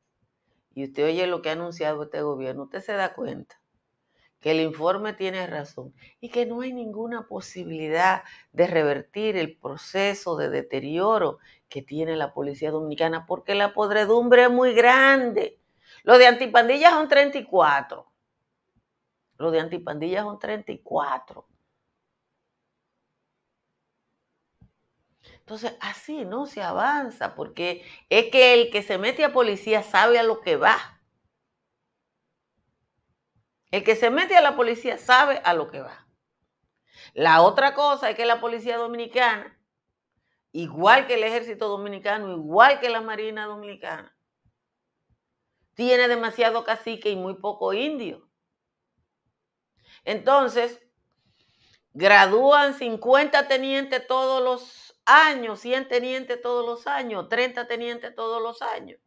Y 0.75 0.85
usted 0.85 1.07
oye 1.07 1.27
lo 1.27 1.41
que 1.41 1.49
ha 1.49 1.53
anunciado 1.53 2.03
este 2.03 2.21
gobierno. 2.21 2.65
Usted 2.65 2.81
se 2.81 2.93
da 2.93 3.15
cuenta 3.15 3.59
que 4.39 4.51
el 4.51 4.61
informe 4.61 5.15
tiene 5.15 5.47
razón 5.47 5.95
y 6.21 6.29
que 6.29 6.45
no 6.45 6.61
hay 6.61 6.75
ninguna 6.75 7.27
posibilidad 7.27 8.23
de 8.53 8.67
revertir 8.67 9.39
el 9.39 9.57
proceso 9.57 10.37
de 10.37 10.51
deterioro 10.51 11.39
que 11.71 11.81
tiene 11.81 12.17
la 12.17 12.35
policía 12.35 12.71
dominicana 12.71 13.25
porque 13.25 13.55
la 13.55 13.73
podredumbre 13.73 14.43
es 14.43 14.51
muy 14.51 14.75
grande. 14.75 15.59
Lo 16.03 16.19
de 16.19 16.27
antipandillas 16.27 16.93
son 16.93 17.09
34. 17.09 18.11
Lo 19.39 19.51
de 19.51 19.61
antipandillas 19.61 20.25
son 20.25 20.39
34. 20.39 21.47
Entonces, 25.45 25.77
así 25.81 26.25
no 26.25 26.47
se 26.47 26.63
avanza, 26.63 27.35
porque 27.35 27.85
es 28.09 28.31
que 28.31 28.55
el 28.55 28.71
que 28.71 28.83
se 28.83 28.97
mete 28.97 29.25
a 29.25 29.33
policía 29.33 29.83
sabe 29.83 30.19
a 30.19 30.23
lo 30.23 30.41
que 30.41 30.57
va. 30.57 30.79
El 33.71 33.85
que 33.85 33.97
se 33.97 34.09
mete 34.09 34.37
a 34.37 34.41
la 34.41 34.57
policía 34.57 34.97
sabe 34.99 35.43
a 35.45 35.53
lo 35.53 35.71
que 35.71 35.81
va. 35.81 36.07
La 37.13 37.43
otra 37.43 37.75
cosa 37.75 38.09
es 38.09 38.17
que 38.17 38.25
la 38.25 38.41
policía 38.41 38.79
dominicana, 38.79 39.61
igual 40.53 41.07
que 41.07 41.15
el 41.15 41.25
ejército 41.25 41.69
dominicano, 41.69 42.33
igual 42.33 42.81
que 42.81 42.89
la 42.89 43.01
marina 43.01 43.47
dominicana, 43.47 44.17
tiene 45.75 46.09
demasiado 46.09 46.65
cacique 46.65 47.11
y 47.11 47.17
muy 47.17 47.35
poco 47.35 47.73
indio. 47.73 48.29
Entonces, 50.05 50.83
gradúan 51.93 52.75
50 52.75 53.49
tenientes 53.49 54.07
todos 54.07 54.43
los 54.43 55.01
años, 55.07 55.61
100 55.61 55.89
tenientes 55.89 56.41
todos 56.43 56.67
los 56.67 56.87
años, 56.87 57.29
30 57.29 57.67
tenientes 57.67 58.15
todos 58.15 58.43
los 58.43 58.63
años. 58.63 59.01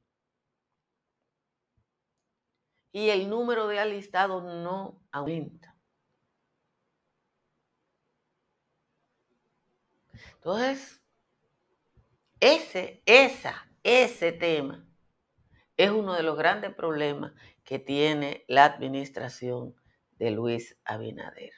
Y 2.92 3.10
el 3.10 3.30
número 3.30 3.68
de 3.68 3.80
alistados 3.80 4.44
no 4.44 5.01
aumenta. 5.12 5.75
Entonces, 10.36 11.01
ese, 12.39 13.04
esa, 13.06 13.68
ese 13.84 14.32
tema 14.32 14.88
es 15.75 15.92
uno 15.92 16.13
de 16.13 16.24
los 16.24 16.38
grandes 16.38 16.74
problemas 16.74 17.34
que 17.63 17.80
tiene 17.80 18.46
la 18.48 18.66
administración 18.66 19.75
de 20.19 20.31
Luis 20.31 20.77
Abinader. 20.83 21.51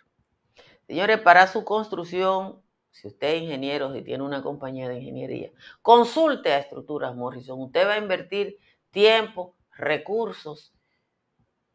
Señores, 0.87 1.19
para 1.19 1.47
su 1.47 1.63
construcción, 1.63 2.61
si 2.91 3.07
usted 3.07 3.35
es 3.35 3.43
ingeniero, 3.43 3.93
si 3.93 4.01
tiene 4.01 4.23
una 4.23 4.41
compañía 4.41 4.89
de 4.89 4.97
ingeniería, 4.97 5.51
consulte 5.81 6.51
a 6.51 6.59
Estructuras 6.59 7.15
Morrison. 7.15 7.61
Usted 7.61 7.87
va 7.87 7.93
a 7.93 7.99
invertir 7.99 8.57
tiempo, 8.91 9.55
recursos 9.71 10.73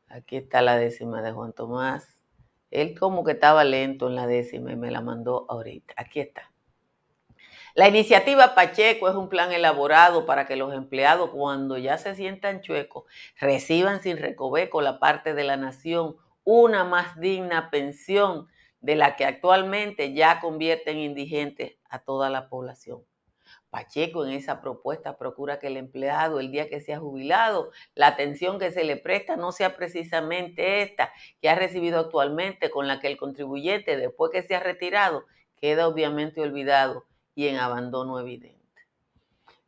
Aquí 0.08 0.38
está 0.38 0.62
la 0.62 0.78
décima 0.78 1.20
de 1.20 1.32
Juan 1.32 1.52
Tomás. 1.52 2.16
Él 2.70 2.98
como 2.98 3.22
que 3.22 3.32
estaba 3.32 3.62
lento 3.62 4.08
en 4.08 4.14
la 4.14 4.26
décima 4.26 4.72
y 4.72 4.76
me 4.76 4.90
la 4.90 5.02
mandó 5.02 5.44
ahorita. 5.50 5.92
Aquí 5.98 6.20
está. 6.20 6.50
La 7.74 7.88
iniciativa 7.88 8.54
Pacheco 8.54 9.06
es 9.10 9.16
un 9.16 9.28
plan 9.28 9.52
elaborado 9.52 10.24
para 10.24 10.46
que 10.46 10.56
los 10.56 10.72
empleados 10.72 11.28
cuando 11.28 11.76
ya 11.76 11.98
se 11.98 12.14
sientan 12.14 12.62
chuecos 12.62 13.04
reciban 13.38 14.00
sin 14.00 14.16
recoveco 14.16 14.80
la 14.80 14.98
parte 14.98 15.34
de 15.34 15.44
la 15.44 15.58
nación 15.58 16.16
una 16.42 16.84
más 16.84 17.20
digna 17.20 17.70
pensión 17.70 18.48
de 18.80 18.96
la 18.96 19.16
que 19.16 19.24
actualmente 19.24 20.14
ya 20.14 20.40
convierte 20.40 20.90
en 20.90 20.98
indigentes 20.98 21.76
a 21.88 22.00
toda 22.00 22.30
la 22.30 22.48
población. 22.48 23.04
Pacheco 23.70 24.26
en 24.26 24.32
esa 24.32 24.60
propuesta 24.60 25.16
procura 25.16 25.58
que 25.58 25.68
el 25.68 25.76
empleado, 25.76 26.40
el 26.40 26.50
día 26.50 26.68
que 26.68 26.80
sea 26.80 26.98
jubilado, 26.98 27.70
la 27.94 28.08
atención 28.08 28.58
que 28.58 28.72
se 28.72 28.84
le 28.84 28.96
presta 28.96 29.36
no 29.36 29.52
sea 29.52 29.76
precisamente 29.76 30.82
esta 30.82 31.12
que 31.40 31.48
ha 31.48 31.54
recibido 31.54 32.00
actualmente, 32.00 32.70
con 32.70 32.88
la 32.88 33.00
que 33.00 33.06
el 33.06 33.16
contribuyente, 33.16 33.96
después 33.96 34.32
que 34.32 34.42
se 34.42 34.56
ha 34.56 34.60
retirado, 34.60 35.24
queda 35.56 35.86
obviamente 35.86 36.40
olvidado 36.40 37.06
y 37.34 37.46
en 37.46 37.56
abandono 37.56 38.18
evidente. 38.18 38.59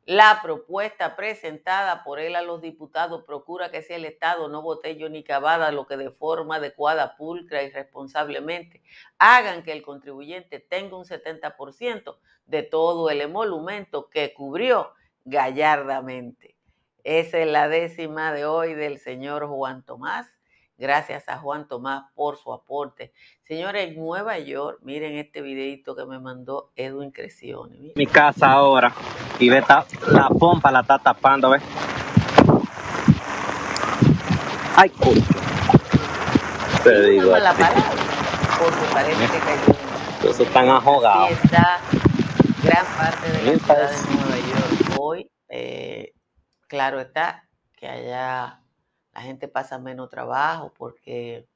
La 0.05 0.41
propuesta 0.43 1.15
presentada 1.15 2.03
por 2.03 2.19
él 2.19 2.35
a 2.35 2.43
los 2.43 2.61
diputados 2.61 3.23
procura 3.23 3.71
que 3.71 3.83
sea 3.83 3.97
el 3.97 4.05
Estado, 4.05 4.49
no 4.49 4.61
botello 4.61 5.09
ni 5.09 5.23
cavada, 5.23 5.71
lo 5.71 5.87
que 5.87 5.97
de 5.97 6.11
forma 6.11 6.57
adecuada, 6.57 7.17
pulcra 7.17 7.63
y 7.63 7.71
responsablemente 7.71 8.83
hagan 9.19 9.63
que 9.63 9.71
el 9.71 9.83
contribuyente 9.83 10.59
tenga 10.59 10.97
un 10.97 11.05
70% 11.05 12.17
de 12.47 12.63
todo 12.65 13.11
el 13.11 13.21
emolumento 13.21 14.11
que 14.11 14.35
cubrió 14.35 14.93
gallardamente. 15.25 16.57
Esa 17.05 17.39
es 17.39 17.47
la 17.47 17.69
décima 17.69 18.33
de 18.33 18.45
hoy 18.45 18.75
del 18.75 18.99
señor 18.99 19.47
Juan 19.47 19.85
Tomás. 19.85 20.27
Gracias 20.83 21.29
a 21.29 21.39
Juan 21.39 21.69
Tomás 21.69 22.07
por 22.13 22.37
su 22.37 22.53
aporte. 22.53 23.13
Señores, 23.45 23.87
en 23.87 23.95
Nueva 23.95 24.41
York, 24.41 24.81
miren 24.83 25.17
este 25.17 25.41
videito 25.41 25.95
que 25.95 26.05
me 26.07 26.19
mandó 26.19 26.73
Edwin 26.75 27.13
Crecione. 27.13 27.93
Mi 27.95 28.05
casa 28.05 28.51
ahora 28.51 28.93
y 29.39 29.49
ve 29.49 29.63
la 30.09 30.29
pompa 30.31 30.73
la 30.73 30.81
está 30.81 30.99
tapando, 30.99 31.51
¿ves? 31.51 31.63
Ay, 34.75 34.89
coño. 34.89 35.23
Te 36.83 37.11
digo. 37.11 37.39
la 37.39 37.53
palabra, 37.53 37.85
porque 38.59 38.93
parece 38.93 39.21
que 39.21 39.39
cayó. 39.39 40.31
Eso 40.31 40.43
están 40.43 40.69
ahogados. 40.69 41.31
Así 41.31 41.41
está 41.45 41.79
gran 42.65 42.87
parte 42.97 43.31
de 43.31 43.45
la 43.45 43.59
ciudad 43.61 43.89
de 43.89 44.15
Nueva 44.17 44.37
York 44.37 44.99
hoy. 44.99 45.31
Eh, 45.49 46.13
claro 46.67 46.99
está 46.99 47.49
que 47.77 47.87
allá 47.87 48.62
la 49.15 49.23
gente 49.23 49.49
pasa 49.49 49.79
menos 49.79 50.09
trabajo 50.09 50.73
porque 50.77 51.47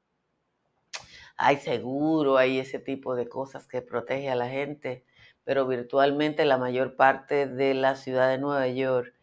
hay 1.37 1.59
seguro, 1.59 2.37
hay 2.37 2.59
ese 2.59 2.79
tipo 2.79 3.15
de 3.15 3.29
cosas 3.29 3.67
que 3.67 3.83
protege 3.83 4.31
a 4.31 4.35
la 4.35 4.49
gente, 4.49 5.05
pero 5.45 5.67
virtualmente 5.67 6.45
la 6.45 6.59
mayor 6.59 6.97
parte 6.97 7.47
de 7.47 7.75
la 7.75 7.97
ciudad 7.97 8.31
de 8.31 8.39
Nueva 8.39 8.69
York 8.69 9.15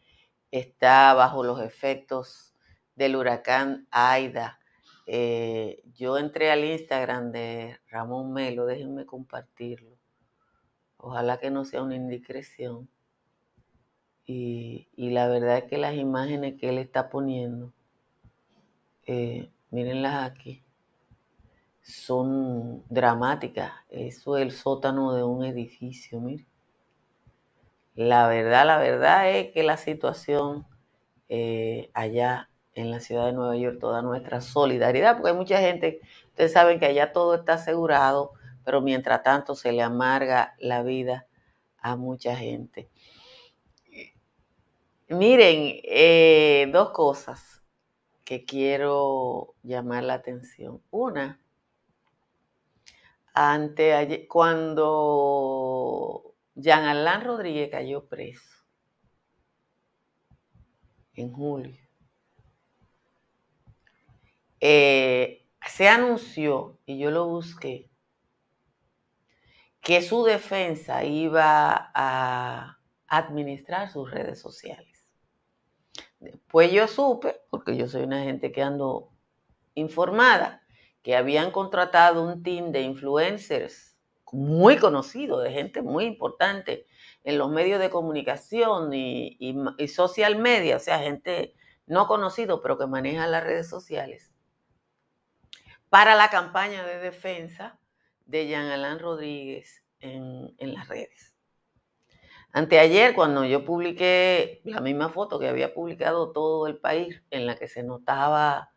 está 0.51 1.13
bajo 1.13 1.43
los 1.43 1.61
efectos 1.61 2.53
del 2.95 3.15
huracán 3.15 3.87
Aida. 3.91 4.59
Eh, 5.05 5.81
yo 5.95 6.17
entré 6.17 6.51
al 6.51 6.63
Instagram 6.63 7.31
de 7.31 7.79
Ramón 7.87 8.31
Melo, 8.31 8.65
déjenme 8.65 9.05
compartirlo. 9.05 9.97
Ojalá 10.97 11.39
que 11.39 11.49
no 11.49 11.65
sea 11.65 11.81
una 11.81 11.95
indiscreción. 11.95 12.89
Y, 14.25 14.87
y 14.95 15.09
la 15.09 15.27
verdad 15.27 15.57
es 15.57 15.63
que 15.65 15.77
las 15.77 15.95
imágenes 15.95 16.55
que 16.59 16.69
él 16.69 16.77
está 16.77 17.09
poniendo 17.09 17.73
eh, 19.05 19.49
mírenlas 19.71 20.31
aquí, 20.31 20.63
son 21.81 22.83
dramáticas. 22.89 23.71
Eso 23.89 24.37
es 24.37 24.43
el 24.43 24.51
sótano 24.51 25.13
de 25.13 25.23
un 25.23 25.43
edificio, 25.45 26.19
miren. 26.19 26.47
La 27.95 28.27
verdad, 28.27 28.65
la 28.65 28.77
verdad 28.77 29.29
es 29.29 29.51
que 29.51 29.63
la 29.63 29.77
situación 29.77 30.65
eh, 31.29 31.91
allá 31.93 32.49
en 32.73 32.89
la 32.89 32.99
ciudad 32.99 33.27
de 33.27 33.33
Nueva 33.33 33.55
York, 33.55 33.77
toda 33.79 34.01
nuestra 34.01 34.41
solidaridad, 34.41 35.15
porque 35.15 35.29
hay 35.31 35.37
mucha 35.37 35.59
gente, 35.59 36.01
ustedes 36.27 36.53
saben 36.53 36.79
que 36.79 36.87
allá 36.87 37.11
todo 37.11 37.35
está 37.35 37.53
asegurado, 37.53 38.31
pero 38.65 38.81
mientras 38.81 39.21
tanto 39.21 39.53
se 39.53 39.71
le 39.71 39.83
amarga 39.83 40.55
la 40.59 40.81
vida 40.81 41.27
a 41.77 41.95
mucha 41.95 42.35
gente. 42.35 42.89
Miren, 45.09 45.79
eh, 45.83 46.69
dos 46.71 46.89
cosas 46.91 47.62
que 48.23 48.45
quiero 48.45 49.55
llamar 49.63 50.03
la 50.03 50.15
atención. 50.15 50.81
Una, 50.91 51.39
ante 53.33 54.27
cuando 54.27 56.35
Jean 56.55 56.85
Alain 56.85 57.21
Rodríguez 57.21 57.69
cayó 57.71 58.07
preso 58.07 58.65
en 61.15 61.31
julio, 61.31 61.77
eh, 64.59 65.45
se 65.65 65.89
anunció, 65.89 66.79
y 66.85 66.97
yo 66.97 67.11
lo 67.11 67.27
busqué, 67.27 67.89
que 69.81 70.01
su 70.01 70.23
defensa 70.23 71.03
iba 71.03 71.91
a 71.93 72.79
administrar 73.07 73.91
sus 73.91 74.09
redes 74.09 74.39
sociales. 74.39 74.92
Después 76.23 76.71
yo 76.71 76.87
supe, 76.87 77.41
porque 77.49 77.75
yo 77.75 77.89
soy 77.89 78.03
una 78.03 78.23
gente 78.23 78.53
que 78.53 78.61
ando 78.61 79.09
informada, 79.75 80.63
que 81.01 81.17
habían 81.17 81.51
contratado 81.51 82.23
un 82.23 82.43
team 82.43 82.71
de 82.71 82.81
influencers 82.81 83.97
muy 84.31 84.77
conocido, 84.77 85.41
de 85.41 85.51
gente 85.51 85.81
muy 85.81 86.05
importante 86.05 86.87
en 87.25 87.37
los 87.37 87.51
medios 87.51 87.81
de 87.81 87.89
comunicación 87.89 88.93
y, 88.93 89.37
social 89.93 90.37
media, 90.37 90.77
o 90.77 90.79
sea, 90.79 90.99
gente 90.99 91.55
no 91.87 92.07
conocido, 92.07 92.61
pero 92.61 92.77
que 92.77 92.87
maneja 92.87 93.27
las 93.27 93.43
redes 93.43 93.67
sociales, 93.67 94.31
para 95.89 96.15
la 96.15 96.29
campaña 96.29 96.85
de 96.85 96.99
defensa 96.99 97.77
de 98.25 98.47
Jean 98.47 98.67
Alain 98.67 98.97
Rodríguez 98.97 99.83
en 99.99 100.73
las 100.73 100.87
redes. 100.87 101.32
Anteayer, 102.55 103.15
cuando 103.15 103.45
yo 103.45 103.65
publiqué 103.65 104.61
la 104.63 104.79
misma 104.79 105.09
foto 105.09 105.39
que 105.39 105.47
había 105.47 105.73
publicado 105.73 106.31
todo 106.31 106.67
el 106.67 106.77
país, 106.77 107.23
en 107.31 107.47
la 107.47 107.55
que 107.55 107.67
se 107.67 107.81
notaba 107.81 108.71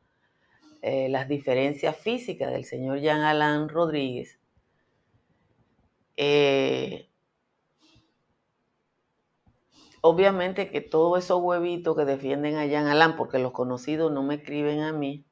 eh, 0.80 1.10
las 1.10 1.28
diferencias 1.28 1.94
físicas 1.94 2.50
del 2.52 2.64
señor 2.64 3.00
Jean 3.00 3.20
Alain 3.20 3.68
Rodríguez, 3.68 4.40
eh, 6.16 7.10
obviamente 10.00 10.70
que 10.70 10.80
todos 10.80 11.22
esos 11.22 11.42
huevitos 11.42 11.94
que 11.94 12.06
defienden 12.06 12.56
a 12.56 12.64
Jean 12.64 12.86
Alain, 12.86 13.14
porque 13.14 13.38
los 13.38 13.52
conocidos 13.52 14.10
no 14.10 14.22
me 14.22 14.36
escriben 14.36 14.80
a 14.80 14.94
mí, 14.94 15.26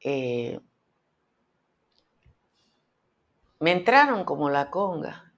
eh, 0.00 0.58
me 3.60 3.70
entraron 3.70 4.24
como 4.24 4.50
la 4.50 4.70
conga 4.70 5.29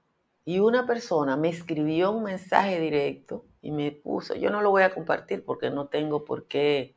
y 0.45 0.59
una 0.59 0.87
persona 0.87 1.37
me 1.37 1.49
escribió 1.49 2.11
un 2.11 2.25
mensaje 2.25 2.81
directo 2.81 3.45
y 3.61 3.71
me 3.71 3.93
puso, 3.93 4.35
yo 4.35 4.51
no 4.51 4.61
lo 4.61 4.71
voy 4.71 4.83
a 4.83 4.95
compartir 4.95 5.45
porque 5.45 5.71
no 5.71 5.87
tengo 5.87 6.25
por 6.25 6.49
qué 6.49 6.97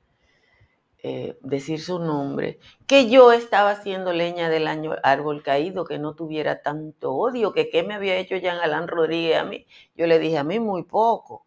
eh, 1.08 1.38
decir 1.42 1.80
su 1.80 2.00
nombre, 2.00 2.58
que 2.88 3.08
yo 3.12 3.32
estaba 3.32 3.70
haciendo 3.70 4.12
leña 4.12 4.50
del 4.50 4.66
año 4.66 4.96
árbol 5.04 5.44
caído, 5.44 5.86
que 5.86 6.00
no 6.00 6.16
tuviera 6.16 6.64
tanto 6.64 7.14
odio, 7.14 7.54
que 7.54 7.70
qué 7.70 7.84
me 7.84 7.94
había 7.94 8.18
hecho 8.18 8.38
Jean 8.38 8.58
Alain 8.58 8.88
Rodríguez 8.88 9.38
a 9.38 9.44
mí. 9.44 9.68
Yo 9.96 10.08
le 10.08 10.18
dije, 10.18 10.40
a 10.40 10.44
mí 10.44 10.60
muy 10.60 10.82
poco. 10.82 11.46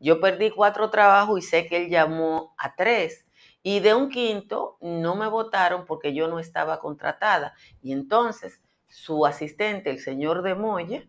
Yo 0.00 0.20
perdí 0.20 0.50
cuatro 0.50 0.90
trabajos 0.90 1.38
y 1.38 1.42
sé 1.42 1.66
que 1.68 1.76
él 1.84 1.90
llamó 1.90 2.56
a 2.58 2.74
tres. 2.74 3.24
Y 3.62 3.78
de 3.78 3.94
un 3.94 4.08
quinto 4.08 4.78
no 4.80 5.14
me 5.14 5.28
votaron 5.28 5.86
porque 5.86 6.12
yo 6.12 6.26
no 6.26 6.40
estaba 6.40 6.80
contratada. 6.80 7.54
Y 7.80 7.92
entonces 7.92 8.60
su 8.88 9.26
asistente, 9.26 9.90
el 9.90 10.00
señor 10.00 10.42
de 10.42 10.56
Moya, 10.56 11.08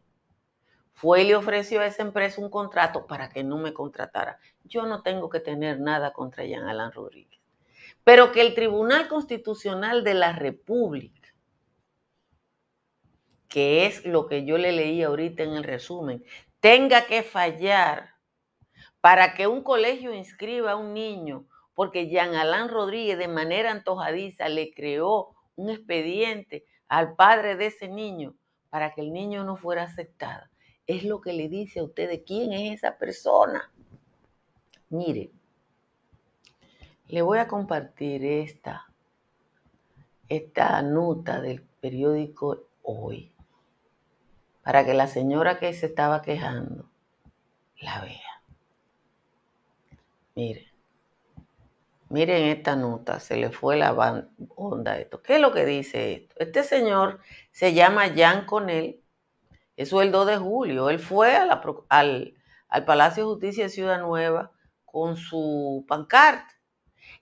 fue 1.00 1.24
y 1.24 1.28
le 1.28 1.36
ofreció 1.36 1.82
a 1.82 1.88
esa 1.88 2.04
empresa 2.04 2.42
un 2.42 2.50
contrato 2.50 3.08
para 3.08 3.30
que 3.30 3.44
no 3.44 3.58
me 3.58 3.74
contratara. 3.74 4.40
Yo 4.64 4.86
no 4.86 5.02
tengo 5.02 5.30
que 5.30 5.40
tener 5.40 5.80
nada 5.80 6.14
contra 6.14 6.46
Jean 6.46 6.68
Alain 6.68 6.92
Rodríguez 6.92 7.40
pero 8.10 8.32
que 8.32 8.42
el 8.42 8.56
Tribunal 8.56 9.08
Constitucional 9.08 10.04
de 10.04 10.16
la 10.16 10.34
República, 10.34 11.30
que 13.48 13.86
es 13.86 14.04
lo 14.06 14.28
que 14.28 14.46
yo 14.46 14.58
le 14.58 14.72
leí 14.72 15.04
ahorita 15.04 15.44
en 15.44 15.52
el 15.52 15.64
resumen, 15.64 16.24
tenga 16.60 17.06
que 17.06 17.24
fallar 17.24 18.16
para 19.00 19.36
que 19.36 19.46
un 19.46 19.64
colegio 19.64 20.14
inscriba 20.14 20.72
a 20.72 20.76
un 20.76 20.94
niño, 20.94 21.46
porque 21.74 22.10
Jean 22.10 22.36
Alain 22.36 22.68
Rodríguez 22.68 23.18
de 23.18 23.28
manera 23.28 23.72
antojadiza 23.72 24.50
le 24.50 24.74
creó 24.74 25.36
un 25.56 25.70
expediente 25.70 26.66
al 26.88 27.16
padre 27.16 27.56
de 27.56 27.68
ese 27.68 27.88
niño 27.88 28.34
para 28.70 28.94
que 28.94 29.02
el 29.02 29.14
niño 29.14 29.44
no 29.44 29.56
fuera 29.56 29.84
aceptado. 29.84 30.48
Es 30.90 31.04
lo 31.04 31.22
que 31.22 31.34
le 31.34 31.50
dice 31.50 31.82
a 31.82 31.84
ustedes 31.84 32.24
quién 32.26 32.52
es 32.52 32.80
esa 32.80 32.98
persona. 32.98 33.72
Mire, 34.90 35.30
le 37.10 37.22
voy 37.22 37.38
a 37.38 37.48
compartir 37.48 38.26
esta, 38.26 38.88
esta 40.28 40.82
nota 40.82 41.42
del 41.42 41.62
periódico 41.62 42.64
Hoy, 42.82 43.32
para 44.64 44.84
que 44.84 44.96
la 44.96 45.06
señora 45.06 45.60
que 45.60 45.72
se 45.74 45.86
estaba 45.86 46.24
quejando 46.24 46.90
la 47.82 48.02
vea. 48.02 48.42
Miren, 50.34 50.66
miren 52.10 52.46
esta 52.46 52.76
nota, 52.76 53.20
se 53.20 53.38
le 53.38 53.52
fue 53.52 53.78
la 53.78 54.26
onda 54.56 54.98
esto. 54.98 55.22
¿Qué 55.22 55.36
es 55.36 55.40
lo 55.40 55.52
que 55.54 55.68
dice 55.68 56.14
esto? 56.14 56.34
Este 56.40 56.64
señor 56.64 57.20
se 57.52 57.76
llama 57.76 58.12
Jan 58.16 58.48
Conel, 58.48 58.99
eso 59.80 60.02
es 60.02 60.08
el 60.08 60.12
2 60.12 60.28
de 60.28 60.38
julio. 60.38 60.90
Él 60.90 61.00
fue 61.00 61.38
al, 61.38 62.34
al 62.68 62.86
Palacio 62.86 63.24
de 63.24 63.30
Justicia 63.30 63.64
de 63.64 63.70
Ciudad 63.70 64.02
Nueva 64.02 64.52
con 64.84 65.16
su 65.16 65.86
pancarta 65.88 66.54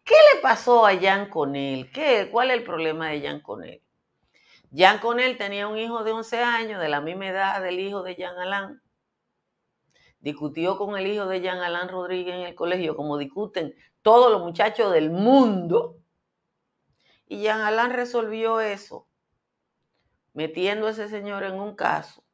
¿Qué 0.04 0.16
le 0.34 0.42
pasó 0.42 0.88
a 0.88 0.98
Jan 0.98 1.30
Conel? 1.30 1.92
¿Qué, 1.92 2.30
¿Cuál 2.32 2.50
es 2.50 2.58
el 2.58 2.64
problema 2.64 3.10
de 3.10 3.22
Jan 3.22 3.42
Conel? 3.42 3.84
Jan 4.76 4.98
Conel 4.98 5.38
tenía 5.38 5.68
un 5.68 5.78
hijo 5.78 6.04
de 6.04 6.14
11 6.14 6.40
años, 6.40 6.82
de 6.82 6.90
la 6.90 7.00
misma 7.00 7.28
edad 7.28 7.62
del 7.62 7.80
hijo 7.80 8.02
de 8.02 8.16
Jean 8.16 8.36
Alain. 8.40 8.82
Discutió 10.20 10.80
con 10.80 10.98
el 10.98 11.06
hijo 11.06 11.28
de 11.28 11.42
Jean 11.42 11.60
Alain 11.60 11.90
Rodríguez 11.90 12.34
en 12.34 12.42
el 12.42 12.56
colegio, 12.56 12.96
como 12.96 13.20
discuten 13.20 13.76
todos 14.02 14.32
los 14.32 14.42
muchachos 14.42 14.92
del 14.94 15.12
mundo. 15.12 16.00
Y 17.28 17.42
Jean 17.42 17.62
Alain 17.62 17.92
resolvió 17.92 18.62
eso, 18.62 19.08
metiendo 20.34 20.88
a 20.88 20.90
ese 20.90 21.08
señor 21.08 21.44
en 21.44 21.60
un 21.60 21.76
caso 21.76 22.27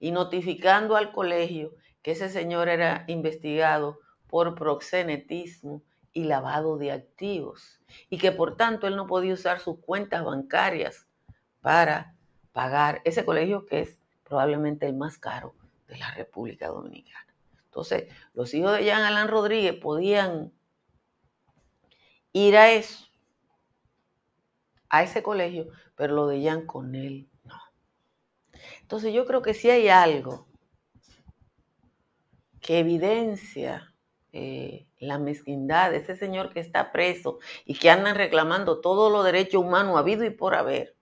y 0.00 0.10
notificando 0.12 0.96
al 0.96 1.12
colegio 1.12 1.74
que 2.02 2.12
ese 2.12 2.28
señor 2.28 2.68
era 2.68 3.04
investigado 3.08 3.98
por 4.28 4.54
proxenetismo 4.54 5.82
y 6.12 6.24
lavado 6.24 6.78
de 6.78 6.92
activos 6.92 7.80
y 8.10 8.18
que 8.18 8.32
por 8.32 8.56
tanto 8.56 8.86
él 8.86 8.96
no 8.96 9.06
podía 9.06 9.34
usar 9.34 9.60
sus 9.60 9.78
cuentas 9.78 10.24
bancarias 10.24 11.06
para 11.60 12.14
pagar 12.52 13.00
ese 13.04 13.24
colegio 13.24 13.66
que 13.66 13.80
es 13.80 13.98
probablemente 14.24 14.86
el 14.86 14.94
más 14.94 15.18
caro 15.18 15.54
de 15.86 15.96
la 15.96 16.12
República 16.12 16.68
Dominicana. 16.68 17.26
Entonces, 17.64 18.12
los 18.34 18.52
hijos 18.54 18.72
de 18.72 18.84
Jean 18.84 19.02
Alain 19.02 19.28
Rodríguez 19.28 19.74
podían 19.74 20.52
ir 22.32 22.56
a 22.56 22.72
eso, 22.72 23.06
a 24.88 25.02
ese 25.02 25.22
colegio, 25.22 25.68
pero 25.94 26.14
lo 26.14 26.26
de 26.26 26.40
Jean 26.40 26.66
con 26.66 26.94
él. 26.94 27.28
Entonces, 28.88 29.12
yo 29.12 29.26
creo 29.26 29.42
que 29.42 29.52
si 29.52 29.68
hay 29.68 29.90
algo 29.90 30.46
que 32.62 32.78
evidencia 32.78 33.94
eh, 34.32 34.88
la 34.98 35.18
mezquindad 35.18 35.90
de 35.90 35.98
ese 35.98 36.16
señor 36.16 36.54
que 36.54 36.60
está 36.60 36.90
preso 36.90 37.38
y 37.66 37.78
que 37.78 37.90
andan 37.90 38.16
reclamando 38.16 38.80
todos 38.80 39.12
los 39.12 39.26
derechos 39.26 39.62
humanos 39.62 39.98
habido 39.98 40.24
y 40.24 40.30
por 40.30 40.54
haber. 40.54 40.96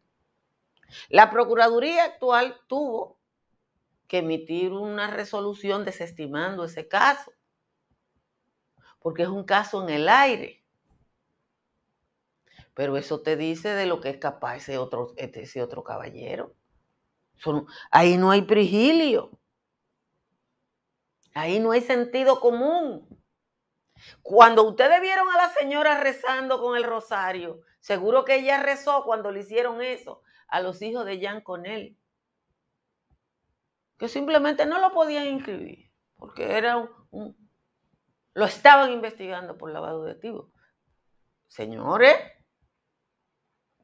La 1.11 1.31
Procuraduría 1.31 2.03
actual 2.03 2.57
tuvo 2.67 3.21
que 4.09 4.19
emitir 4.19 4.73
una 4.73 5.07
resolución 5.07 5.85
desestimando 5.85 6.65
ese 6.65 6.89
caso, 6.89 7.31
porque 8.99 9.23
es 9.23 9.29
un 9.29 9.45
caso 9.45 9.85
en 9.85 9.95
el 9.95 10.09
aire. 10.09 10.65
Pero 12.75 12.97
eso 12.97 13.21
te 13.21 13.37
dice 13.37 13.69
de 13.69 13.87
lo 13.87 14.01
que 14.01 14.11
es 14.11 14.17
capaz 14.17 14.57
ese 14.57 14.77
otro, 14.77 15.15
ese 15.17 15.63
otro 15.63 15.85
caballero. 15.85 16.53
Ahí 17.91 18.17
no 18.17 18.31
hay 18.31 18.43
prigilio. 18.43 19.31
Ahí 21.35 21.61
no 21.61 21.73
hay 21.73 21.83
sentido 21.83 22.41
común. 22.41 23.07
Cuando 24.23 24.63
ustedes 24.63 25.01
vieron 25.01 25.29
a 25.29 25.37
la 25.37 25.51
señora 25.51 26.01
rezando 26.01 26.61
con 26.61 26.77
el 26.77 26.85
rosario, 26.85 27.61
seguro 27.81 28.25
que 28.25 28.37
ella 28.37 28.63
rezó 28.63 29.05
cuando 29.05 29.31
le 29.31 29.41
hicieron 29.41 29.83
eso 29.83 30.23
a 30.49 30.61
los 30.61 30.81
hijos 30.83 31.05
de 31.05 31.19
Jean 31.19 31.41
Conel. 31.43 31.97
Que 33.99 34.09
simplemente 34.09 34.67
no 34.67 34.79
lo 34.79 34.93
podían 34.93 35.27
inscribir, 35.27 35.91
porque 36.17 36.57
era 36.57 36.89
un, 37.11 37.37
lo 38.35 38.45
estaban 38.45 38.93
investigando 38.93 39.57
por 39.57 39.71
lavado 39.71 40.05
de 40.05 40.13
activos. 40.13 40.51
Señores, 41.49 42.15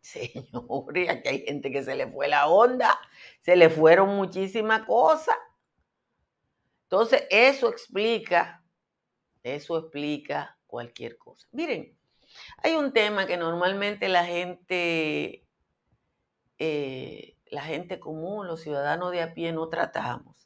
señores, 0.02 1.08
aquí 1.08 1.28
hay 1.28 1.44
gente 1.46 1.70
que 1.70 1.82
se 1.82 1.94
le 1.94 2.06
fue 2.06 2.28
la 2.28 2.48
onda, 2.48 2.98
se 3.40 3.56
le 3.56 3.70
fueron 3.70 4.14
muchísimas 4.16 4.84
cosas. 4.84 5.36
Entonces, 6.84 7.24
eso 7.30 7.70
explica, 7.70 8.62
eso 9.42 9.78
explica 9.78 10.58
cualquier 10.66 11.16
cosa. 11.16 11.48
Miren, 11.52 11.96
hay 12.62 12.74
un 12.74 12.92
tema 12.92 13.26
que 13.26 13.38
normalmente 13.38 14.08
la 14.08 14.26
gente, 14.26 15.46
eh, 16.58 17.36
la 17.46 17.62
gente 17.62 17.98
común, 17.98 18.46
los 18.46 18.60
ciudadanos 18.60 19.10
de 19.12 19.22
a 19.22 19.32
pie 19.32 19.52
no 19.52 19.68
tratamos. 19.68 20.36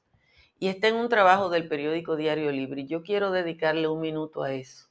Y 0.59 0.69
está 0.69 0.89
en 0.89 0.97
un 0.97 1.09
trabajo 1.09 1.51
del 1.51 1.69
periódico 1.69 2.17
Diario 2.17 2.51
Libre. 2.51 2.83
Y 2.83 2.87
yo 2.87 3.03
quiero 3.03 3.31
dedicarle 3.31 3.89
un 3.89 4.01
minuto 4.01 4.43
a 4.43 4.53
eso, 4.53 4.89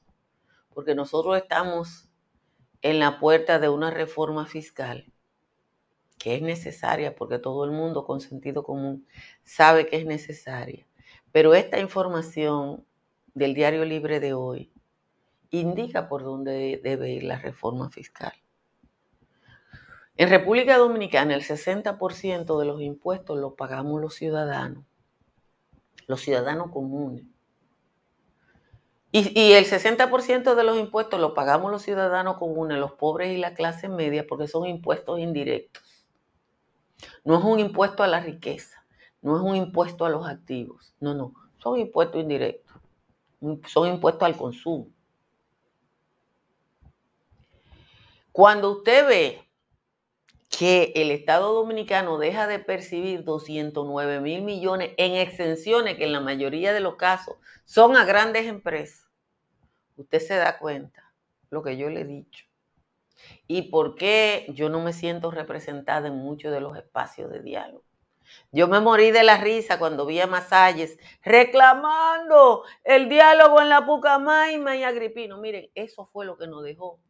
porque 0.74 0.94
nosotros 0.94 1.36
estamos 1.38 2.05
en 2.82 2.98
la 2.98 3.18
puerta 3.18 3.58
de 3.58 3.68
una 3.68 3.90
reforma 3.90 4.46
fiscal 4.46 5.12
que 6.18 6.34
es 6.34 6.42
necesaria 6.42 7.14
porque 7.14 7.38
todo 7.38 7.64
el 7.64 7.70
mundo 7.70 8.04
con 8.04 8.20
sentido 8.20 8.62
común 8.62 9.06
sabe 9.44 9.86
que 9.86 9.96
es 9.96 10.06
necesaria. 10.06 10.86
Pero 11.32 11.54
esta 11.54 11.78
información 11.78 12.84
del 13.34 13.54
Diario 13.54 13.84
Libre 13.84 14.20
de 14.20 14.32
hoy 14.32 14.72
indica 15.50 16.08
por 16.08 16.22
dónde 16.22 16.80
debe 16.82 17.10
ir 17.10 17.24
la 17.24 17.38
reforma 17.38 17.90
fiscal. 17.90 18.32
En 20.16 20.30
República 20.30 20.78
Dominicana 20.78 21.34
el 21.34 21.42
60% 21.42 22.58
de 22.58 22.64
los 22.64 22.80
impuestos 22.80 23.38
los 23.38 23.52
pagamos 23.52 24.00
los 24.00 24.14
ciudadanos, 24.14 24.84
los 26.06 26.22
ciudadanos 26.22 26.70
comunes. 26.70 27.26
Y, 29.18 29.54
el 29.54 29.64
60% 29.64 30.54
de 30.54 30.62
los 30.62 30.76
impuestos 30.76 31.18
los 31.18 31.32
pagamos 31.32 31.72
los 31.72 31.80
ciudadanos 31.80 32.36
comunes, 32.36 32.76
los 32.76 32.92
pobres 32.92 33.32
y 33.32 33.38
la 33.38 33.54
clase 33.54 33.88
media, 33.88 34.26
porque 34.26 34.46
son 34.46 34.66
impuestos 34.66 35.18
indirectos. 35.18 35.82
No 37.24 37.38
es 37.38 37.44
un 37.44 37.58
impuesto 37.58 38.02
a 38.02 38.08
la 38.08 38.20
riqueza, 38.20 38.84
no 39.22 39.36
es 39.36 39.42
un 39.42 39.56
impuesto 39.56 40.04
a 40.04 40.10
los 40.10 40.28
activos, 40.28 40.94
no, 41.00 41.14
no, 41.14 41.32
son 41.56 41.78
impuestos 41.78 42.20
indirectos, 42.20 42.76
son 43.66 43.88
impuestos 43.88 44.22
al 44.22 44.36
consumo. 44.36 44.88
Cuando 48.32 48.70
usted 48.70 49.08
ve 49.08 49.48
que 50.50 50.92
el 50.94 51.10
Estado 51.10 51.54
Dominicano 51.54 52.18
deja 52.18 52.46
de 52.46 52.58
percibir 52.58 53.24
209 53.24 54.20
mil 54.20 54.42
millones 54.42 54.90
en 54.98 55.14
exenciones 55.14 55.96
que 55.96 56.04
en 56.04 56.12
la 56.12 56.20
mayoría 56.20 56.74
de 56.74 56.80
los 56.80 56.96
casos 56.96 57.36
son 57.64 57.96
a 57.96 58.04
grandes 58.04 58.44
empresas, 58.44 59.05
usted 59.96 60.20
se 60.20 60.36
da 60.36 60.58
cuenta 60.58 61.12
lo 61.50 61.62
que 61.62 61.76
yo 61.76 61.88
le 61.90 62.02
he 62.02 62.04
dicho. 62.04 62.44
Y 63.46 63.62
por 63.70 63.96
qué 63.96 64.46
yo 64.50 64.68
no 64.68 64.80
me 64.80 64.92
siento 64.92 65.30
representada 65.30 66.08
en 66.08 66.16
muchos 66.16 66.52
de 66.52 66.60
los 66.60 66.76
espacios 66.76 67.30
de 67.30 67.42
diálogo. 67.42 67.84
Yo 68.50 68.68
me 68.68 68.80
morí 68.80 69.10
de 69.10 69.22
la 69.22 69.38
risa 69.38 69.78
cuando 69.78 70.06
vi 70.06 70.20
a 70.20 70.26
Masalles 70.26 70.98
reclamando 71.22 72.64
el 72.84 73.08
diálogo 73.08 73.60
en 73.60 73.68
la 73.68 73.86
Pucamaima 73.86 74.76
y 74.76 74.82
Agripino. 74.82 75.38
Miren, 75.38 75.70
eso 75.74 76.06
fue 76.06 76.26
lo 76.26 76.36
que 76.36 76.46
nos 76.46 76.62
dejó 76.62 77.00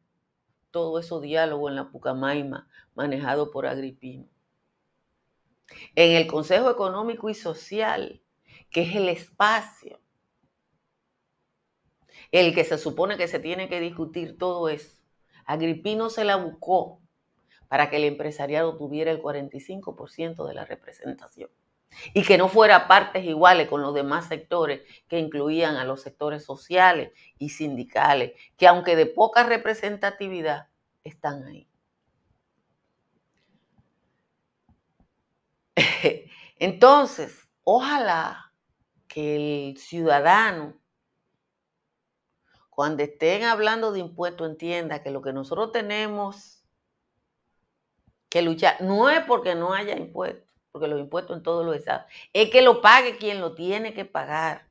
todo 0.71 0.99
ese 0.99 1.19
diálogo 1.21 1.69
en 1.69 1.77
la 1.77 1.89
Pucamaima 1.91 2.69
manejado 2.95 3.51
por 3.51 3.67
Agripino. 3.67 4.29
En 5.95 6.17
el 6.17 6.27
Consejo 6.27 6.71
Económico 6.71 7.29
y 7.29 7.35
Social, 7.35 8.23
que 8.71 8.83
es 8.83 8.95
el 8.95 9.09
espacio, 9.09 10.01
el 12.37 12.55
que 12.55 12.65
se 12.65 12.79
supone 12.79 13.17
que 13.17 13.29
se 13.29 13.39
tiene 13.39 13.69
que 13.69 13.81
discutir 13.81 14.37
todo 14.39 14.69
eso, 14.69 14.97
Agripino 15.45 16.11
se 16.11 16.25
la 16.25 16.37
buscó 16.37 17.01
para 17.69 17.89
que 17.89 17.97
el 17.97 18.05
empresariado 18.05 18.77
tuviera 18.77 19.11
el 19.11 19.23
45% 19.23 20.47
de 20.47 20.55
la 20.55 20.65
representación 20.65 21.51
y 22.15 22.23
que 22.25 22.37
no 22.37 22.49
fuera 22.49 22.89
partes 22.89 23.25
iguales 23.25 23.69
con 23.69 23.81
los 23.81 23.95
demás 23.95 24.27
sectores 24.29 24.83
que 25.09 25.19
incluían 25.19 25.77
a 25.77 25.85
los 25.85 26.03
sectores 26.03 26.45
sociales 26.45 27.13
y 27.39 27.51
sindicales, 27.51 28.33
que 28.57 28.67
aunque 28.67 28.97
de 28.97 29.07
poca 29.07 29.45
representatividad, 29.45 30.69
están 31.05 31.45
ahí. 31.45 31.69
Entonces, 36.59 37.49
ojalá 37.65 38.53
que 39.07 39.69
el 39.71 39.79
ciudadano, 39.79 40.75
cuando 42.77 43.03
estén 43.03 43.43
hablando 43.43 43.91
de 43.91 43.99
impuestos, 43.99 44.49
entienda 44.49 45.03
que 45.03 45.11
lo 45.11 45.21
que 45.23 45.33
nosotros 45.33 45.73
tenemos 45.73 46.63
que 48.29 48.43
luchar 48.43 48.81
no 48.81 49.11
es 49.11 49.25
porque 49.25 49.57
no 49.57 49.75
haya 49.75 49.97
impuestos 49.97 50.47
porque 50.77 50.89
los 50.89 51.01
impuestos 51.01 51.35
en 51.35 51.43
todos 51.43 51.65
los 51.65 51.75
estados, 51.75 52.05
es 52.35 52.51
que 52.51 52.61
lo 52.61 52.83
pague 52.83 53.17
quien 53.17 53.41
lo 53.41 53.55
tiene 53.55 53.95
que 53.95 54.05
pagar. 54.05 54.69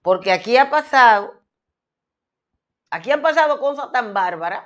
Porque 0.00 0.30
aquí 0.30 0.56
ha 0.56 0.70
pasado, 0.70 1.42
aquí 2.88 3.10
han 3.10 3.20
pasado 3.20 3.58
cosas 3.58 3.90
tan 3.90 4.14
bárbaras 4.14 4.64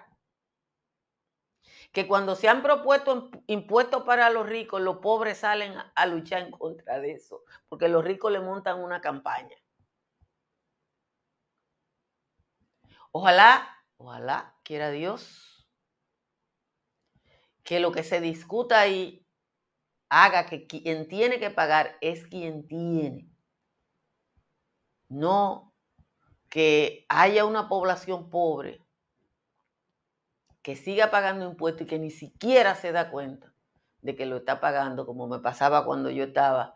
que 1.90 2.06
cuando 2.06 2.34
se 2.36 2.50
han 2.50 2.62
propuesto 2.62 3.30
impuestos 3.46 4.02
para 4.02 4.28
los 4.28 4.46
ricos, 4.46 4.82
los 4.82 4.98
pobres 4.98 5.38
salen 5.38 5.72
a 5.94 6.04
luchar 6.04 6.42
en 6.42 6.50
contra 6.50 7.00
de 7.00 7.12
eso, 7.12 7.44
porque 7.70 7.88
los 7.88 8.04
ricos 8.04 8.30
le 8.30 8.40
montan 8.40 8.78
una 8.78 9.00
campaña. 9.00 9.56
Ojalá, 13.12 13.68
ojalá, 13.96 14.56
quiera 14.62 14.90
Dios, 14.90 15.68
que 17.64 17.80
lo 17.80 17.92
que 17.92 18.02
se 18.02 18.20
discuta 18.20 18.80
ahí 18.80 19.26
haga 20.08 20.46
que 20.46 20.66
quien 20.66 21.08
tiene 21.08 21.38
que 21.38 21.50
pagar 21.50 21.96
es 22.00 22.26
quien 22.26 22.66
tiene. 22.66 23.30
No 25.08 25.74
que 26.48 27.04
haya 27.08 27.44
una 27.44 27.68
población 27.68 28.30
pobre 28.30 28.84
que 30.62 30.76
siga 30.76 31.10
pagando 31.10 31.46
impuestos 31.46 31.82
y 31.82 31.86
que 31.86 31.98
ni 31.98 32.10
siquiera 32.10 32.74
se 32.74 32.92
da 32.92 33.10
cuenta 33.10 33.52
de 34.00 34.16
que 34.16 34.26
lo 34.26 34.36
está 34.38 34.60
pagando, 34.60 35.06
como 35.06 35.26
me 35.26 35.38
pasaba 35.38 35.84
cuando 35.84 36.10
yo 36.10 36.24
estaba 36.24 36.74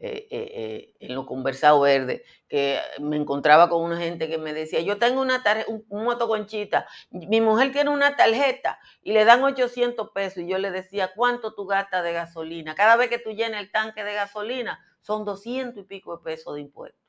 eh, 0.00 0.28
eh, 0.30 0.94
en 1.00 1.14
lo 1.16 1.26
conversado 1.26 1.80
verde, 1.80 2.24
que 2.48 2.78
me 3.00 3.16
encontraba 3.16 3.68
con 3.68 3.82
una 3.82 3.98
gente 3.98 4.28
que 4.28 4.38
me 4.38 4.52
decía, 4.54 4.80
yo 4.80 4.98
tengo 4.98 5.20
una 5.20 5.42
tarjeta, 5.42 5.70
un, 5.70 5.84
un 5.88 6.04
motoconchita, 6.04 6.86
mi 7.10 7.40
mujer 7.40 7.72
tiene 7.72 7.90
una 7.90 8.14
tarjeta 8.14 8.78
y 9.02 9.12
le 9.12 9.24
dan 9.24 9.42
800 9.42 10.10
pesos 10.10 10.44
y 10.44 10.48
yo 10.48 10.58
le 10.58 10.70
decía, 10.70 11.10
¿cuánto 11.16 11.54
tú 11.54 11.66
gastas 11.66 12.04
de 12.04 12.12
gasolina? 12.12 12.76
Cada 12.76 12.94
vez 12.94 13.08
que 13.08 13.18
tú 13.18 13.30
llenas 13.30 13.60
el 13.60 13.72
tanque 13.72 14.04
de 14.04 14.14
gasolina 14.14 14.78
son 15.00 15.24
200 15.24 15.82
y 15.82 15.86
pico 15.86 16.16
de 16.16 16.22
pesos 16.22 16.54
de 16.54 16.60
impuestos. 16.60 17.02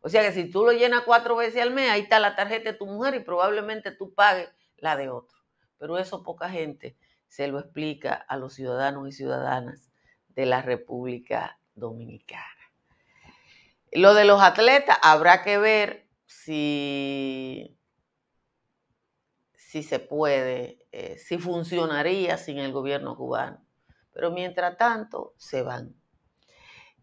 O 0.00 0.08
sea 0.08 0.22
que 0.22 0.32
si 0.32 0.50
tú 0.50 0.64
lo 0.64 0.72
llenas 0.72 1.02
cuatro 1.02 1.36
veces 1.36 1.62
al 1.62 1.72
mes, 1.72 1.90
ahí 1.90 2.02
está 2.02 2.18
la 2.18 2.34
tarjeta 2.34 2.72
de 2.72 2.78
tu 2.78 2.86
mujer 2.86 3.14
y 3.14 3.20
probablemente 3.20 3.92
tú 3.92 4.14
pagues 4.14 4.48
la 4.78 4.96
de 4.96 5.10
otro. 5.10 5.38
Pero 5.78 5.98
eso 5.98 6.22
poca 6.22 6.48
gente 6.48 6.96
se 7.28 7.48
lo 7.48 7.60
explica 7.60 8.14
a 8.14 8.36
los 8.36 8.54
ciudadanos 8.54 9.08
y 9.08 9.12
ciudadanas 9.12 9.90
de 10.28 10.46
la 10.46 10.62
República 10.62 11.58
Dominicana. 11.74 12.46
Lo 13.92 14.14
de 14.14 14.24
los 14.24 14.40
atletas, 14.40 14.98
habrá 15.02 15.42
que 15.42 15.58
ver 15.58 16.08
si, 16.26 17.78
si 19.54 19.82
se 19.82 19.98
puede, 19.98 20.86
eh, 20.92 21.18
si 21.18 21.38
funcionaría 21.38 22.38
sin 22.38 22.58
el 22.58 22.72
gobierno 22.72 23.16
cubano. 23.16 23.62
Pero 24.12 24.30
mientras 24.30 24.76
tanto, 24.76 25.34
se 25.36 25.62
van. 25.62 25.94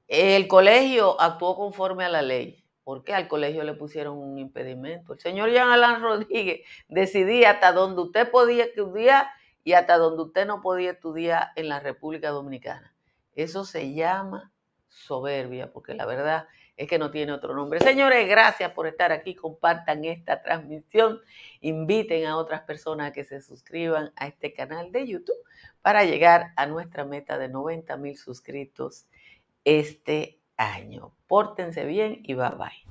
El 0.08 0.48
colegio 0.48 1.22
actuó 1.22 1.56
conforme 1.56 2.06
a 2.06 2.10
la 2.10 2.24
ley. 2.24 2.66
¿Por 2.84 3.04
qué 3.04 3.14
al 3.14 3.28
colegio 3.28 3.64
le 3.64 3.76
pusieron 3.76 4.18
un 4.18 4.40
impedimento? 4.40 5.14
El 5.14 5.20
señor 5.20 5.52
Jean 5.52 5.70
Alain 5.70 6.02
Rodríguez 6.02 6.62
decidía 6.88 7.52
hasta 7.52 7.72
donde 7.72 8.02
usted 8.02 8.32
podía 8.32 8.64
estudiar 8.64 9.28
y 9.64 9.74
hasta 9.74 10.00
donde 10.00 10.24
usted 10.24 10.48
no 10.48 10.62
podía 10.62 10.92
estudiar 10.92 11.50
en 11.56 11.70
la 11.70 11.80
República 11.80 12.32
Dominicana. 12.32 12.96
Eso 13.36 13.64
se 13.64 13.94
llama 13.94 14.52
soberbia, 14.90 15.72
porque 15.72 15.94
la 15.94 16.06
verdad 16.06 16.48
es 16.80 16.88
que 16.88 16.98
no 16.98 17.12
tiene 17.12 17.34
otro 17.34 17.54
nombre. 17.54 17.80
Señores, 17.82 18.28
gracias 18.28 18.72
por 18.72 18.88
estar 18.88 19.12
aquí. 19.12 19.36
Compartan 19.36 20.06
esta 20.06 20.42
transmisión. 20.42 21.20
Inviten 21.62 22.26
a 22.26 22.38
otras 22.38 22.62
personas 22.62 23.10
a 23.10 23.12
que 23.12 23.26
se 23.26 23.42
suscriban 23.42 24.14
a 24.16 24.28
este 24.28 24.54
canal 24.54 24.92
de 24.92 25.06
YouTube 25.06 25.36
para 25.82 26.06
llegar 26.06 26.54
a 26.56 26.66
nuestra 26.68 27.04
meta 27.04 27.38
de 27.38 27.50
90 27.50 27.98
mil 27.98 28.18
suscritos 28.18 29.08
este 29.66 30.40
año. 30.56 31.14
Pórtense 31.28 31.86
bien 31.86 32.22
y 32.24 32.34
bye 32.34 32.52
bye. 32.58 32.90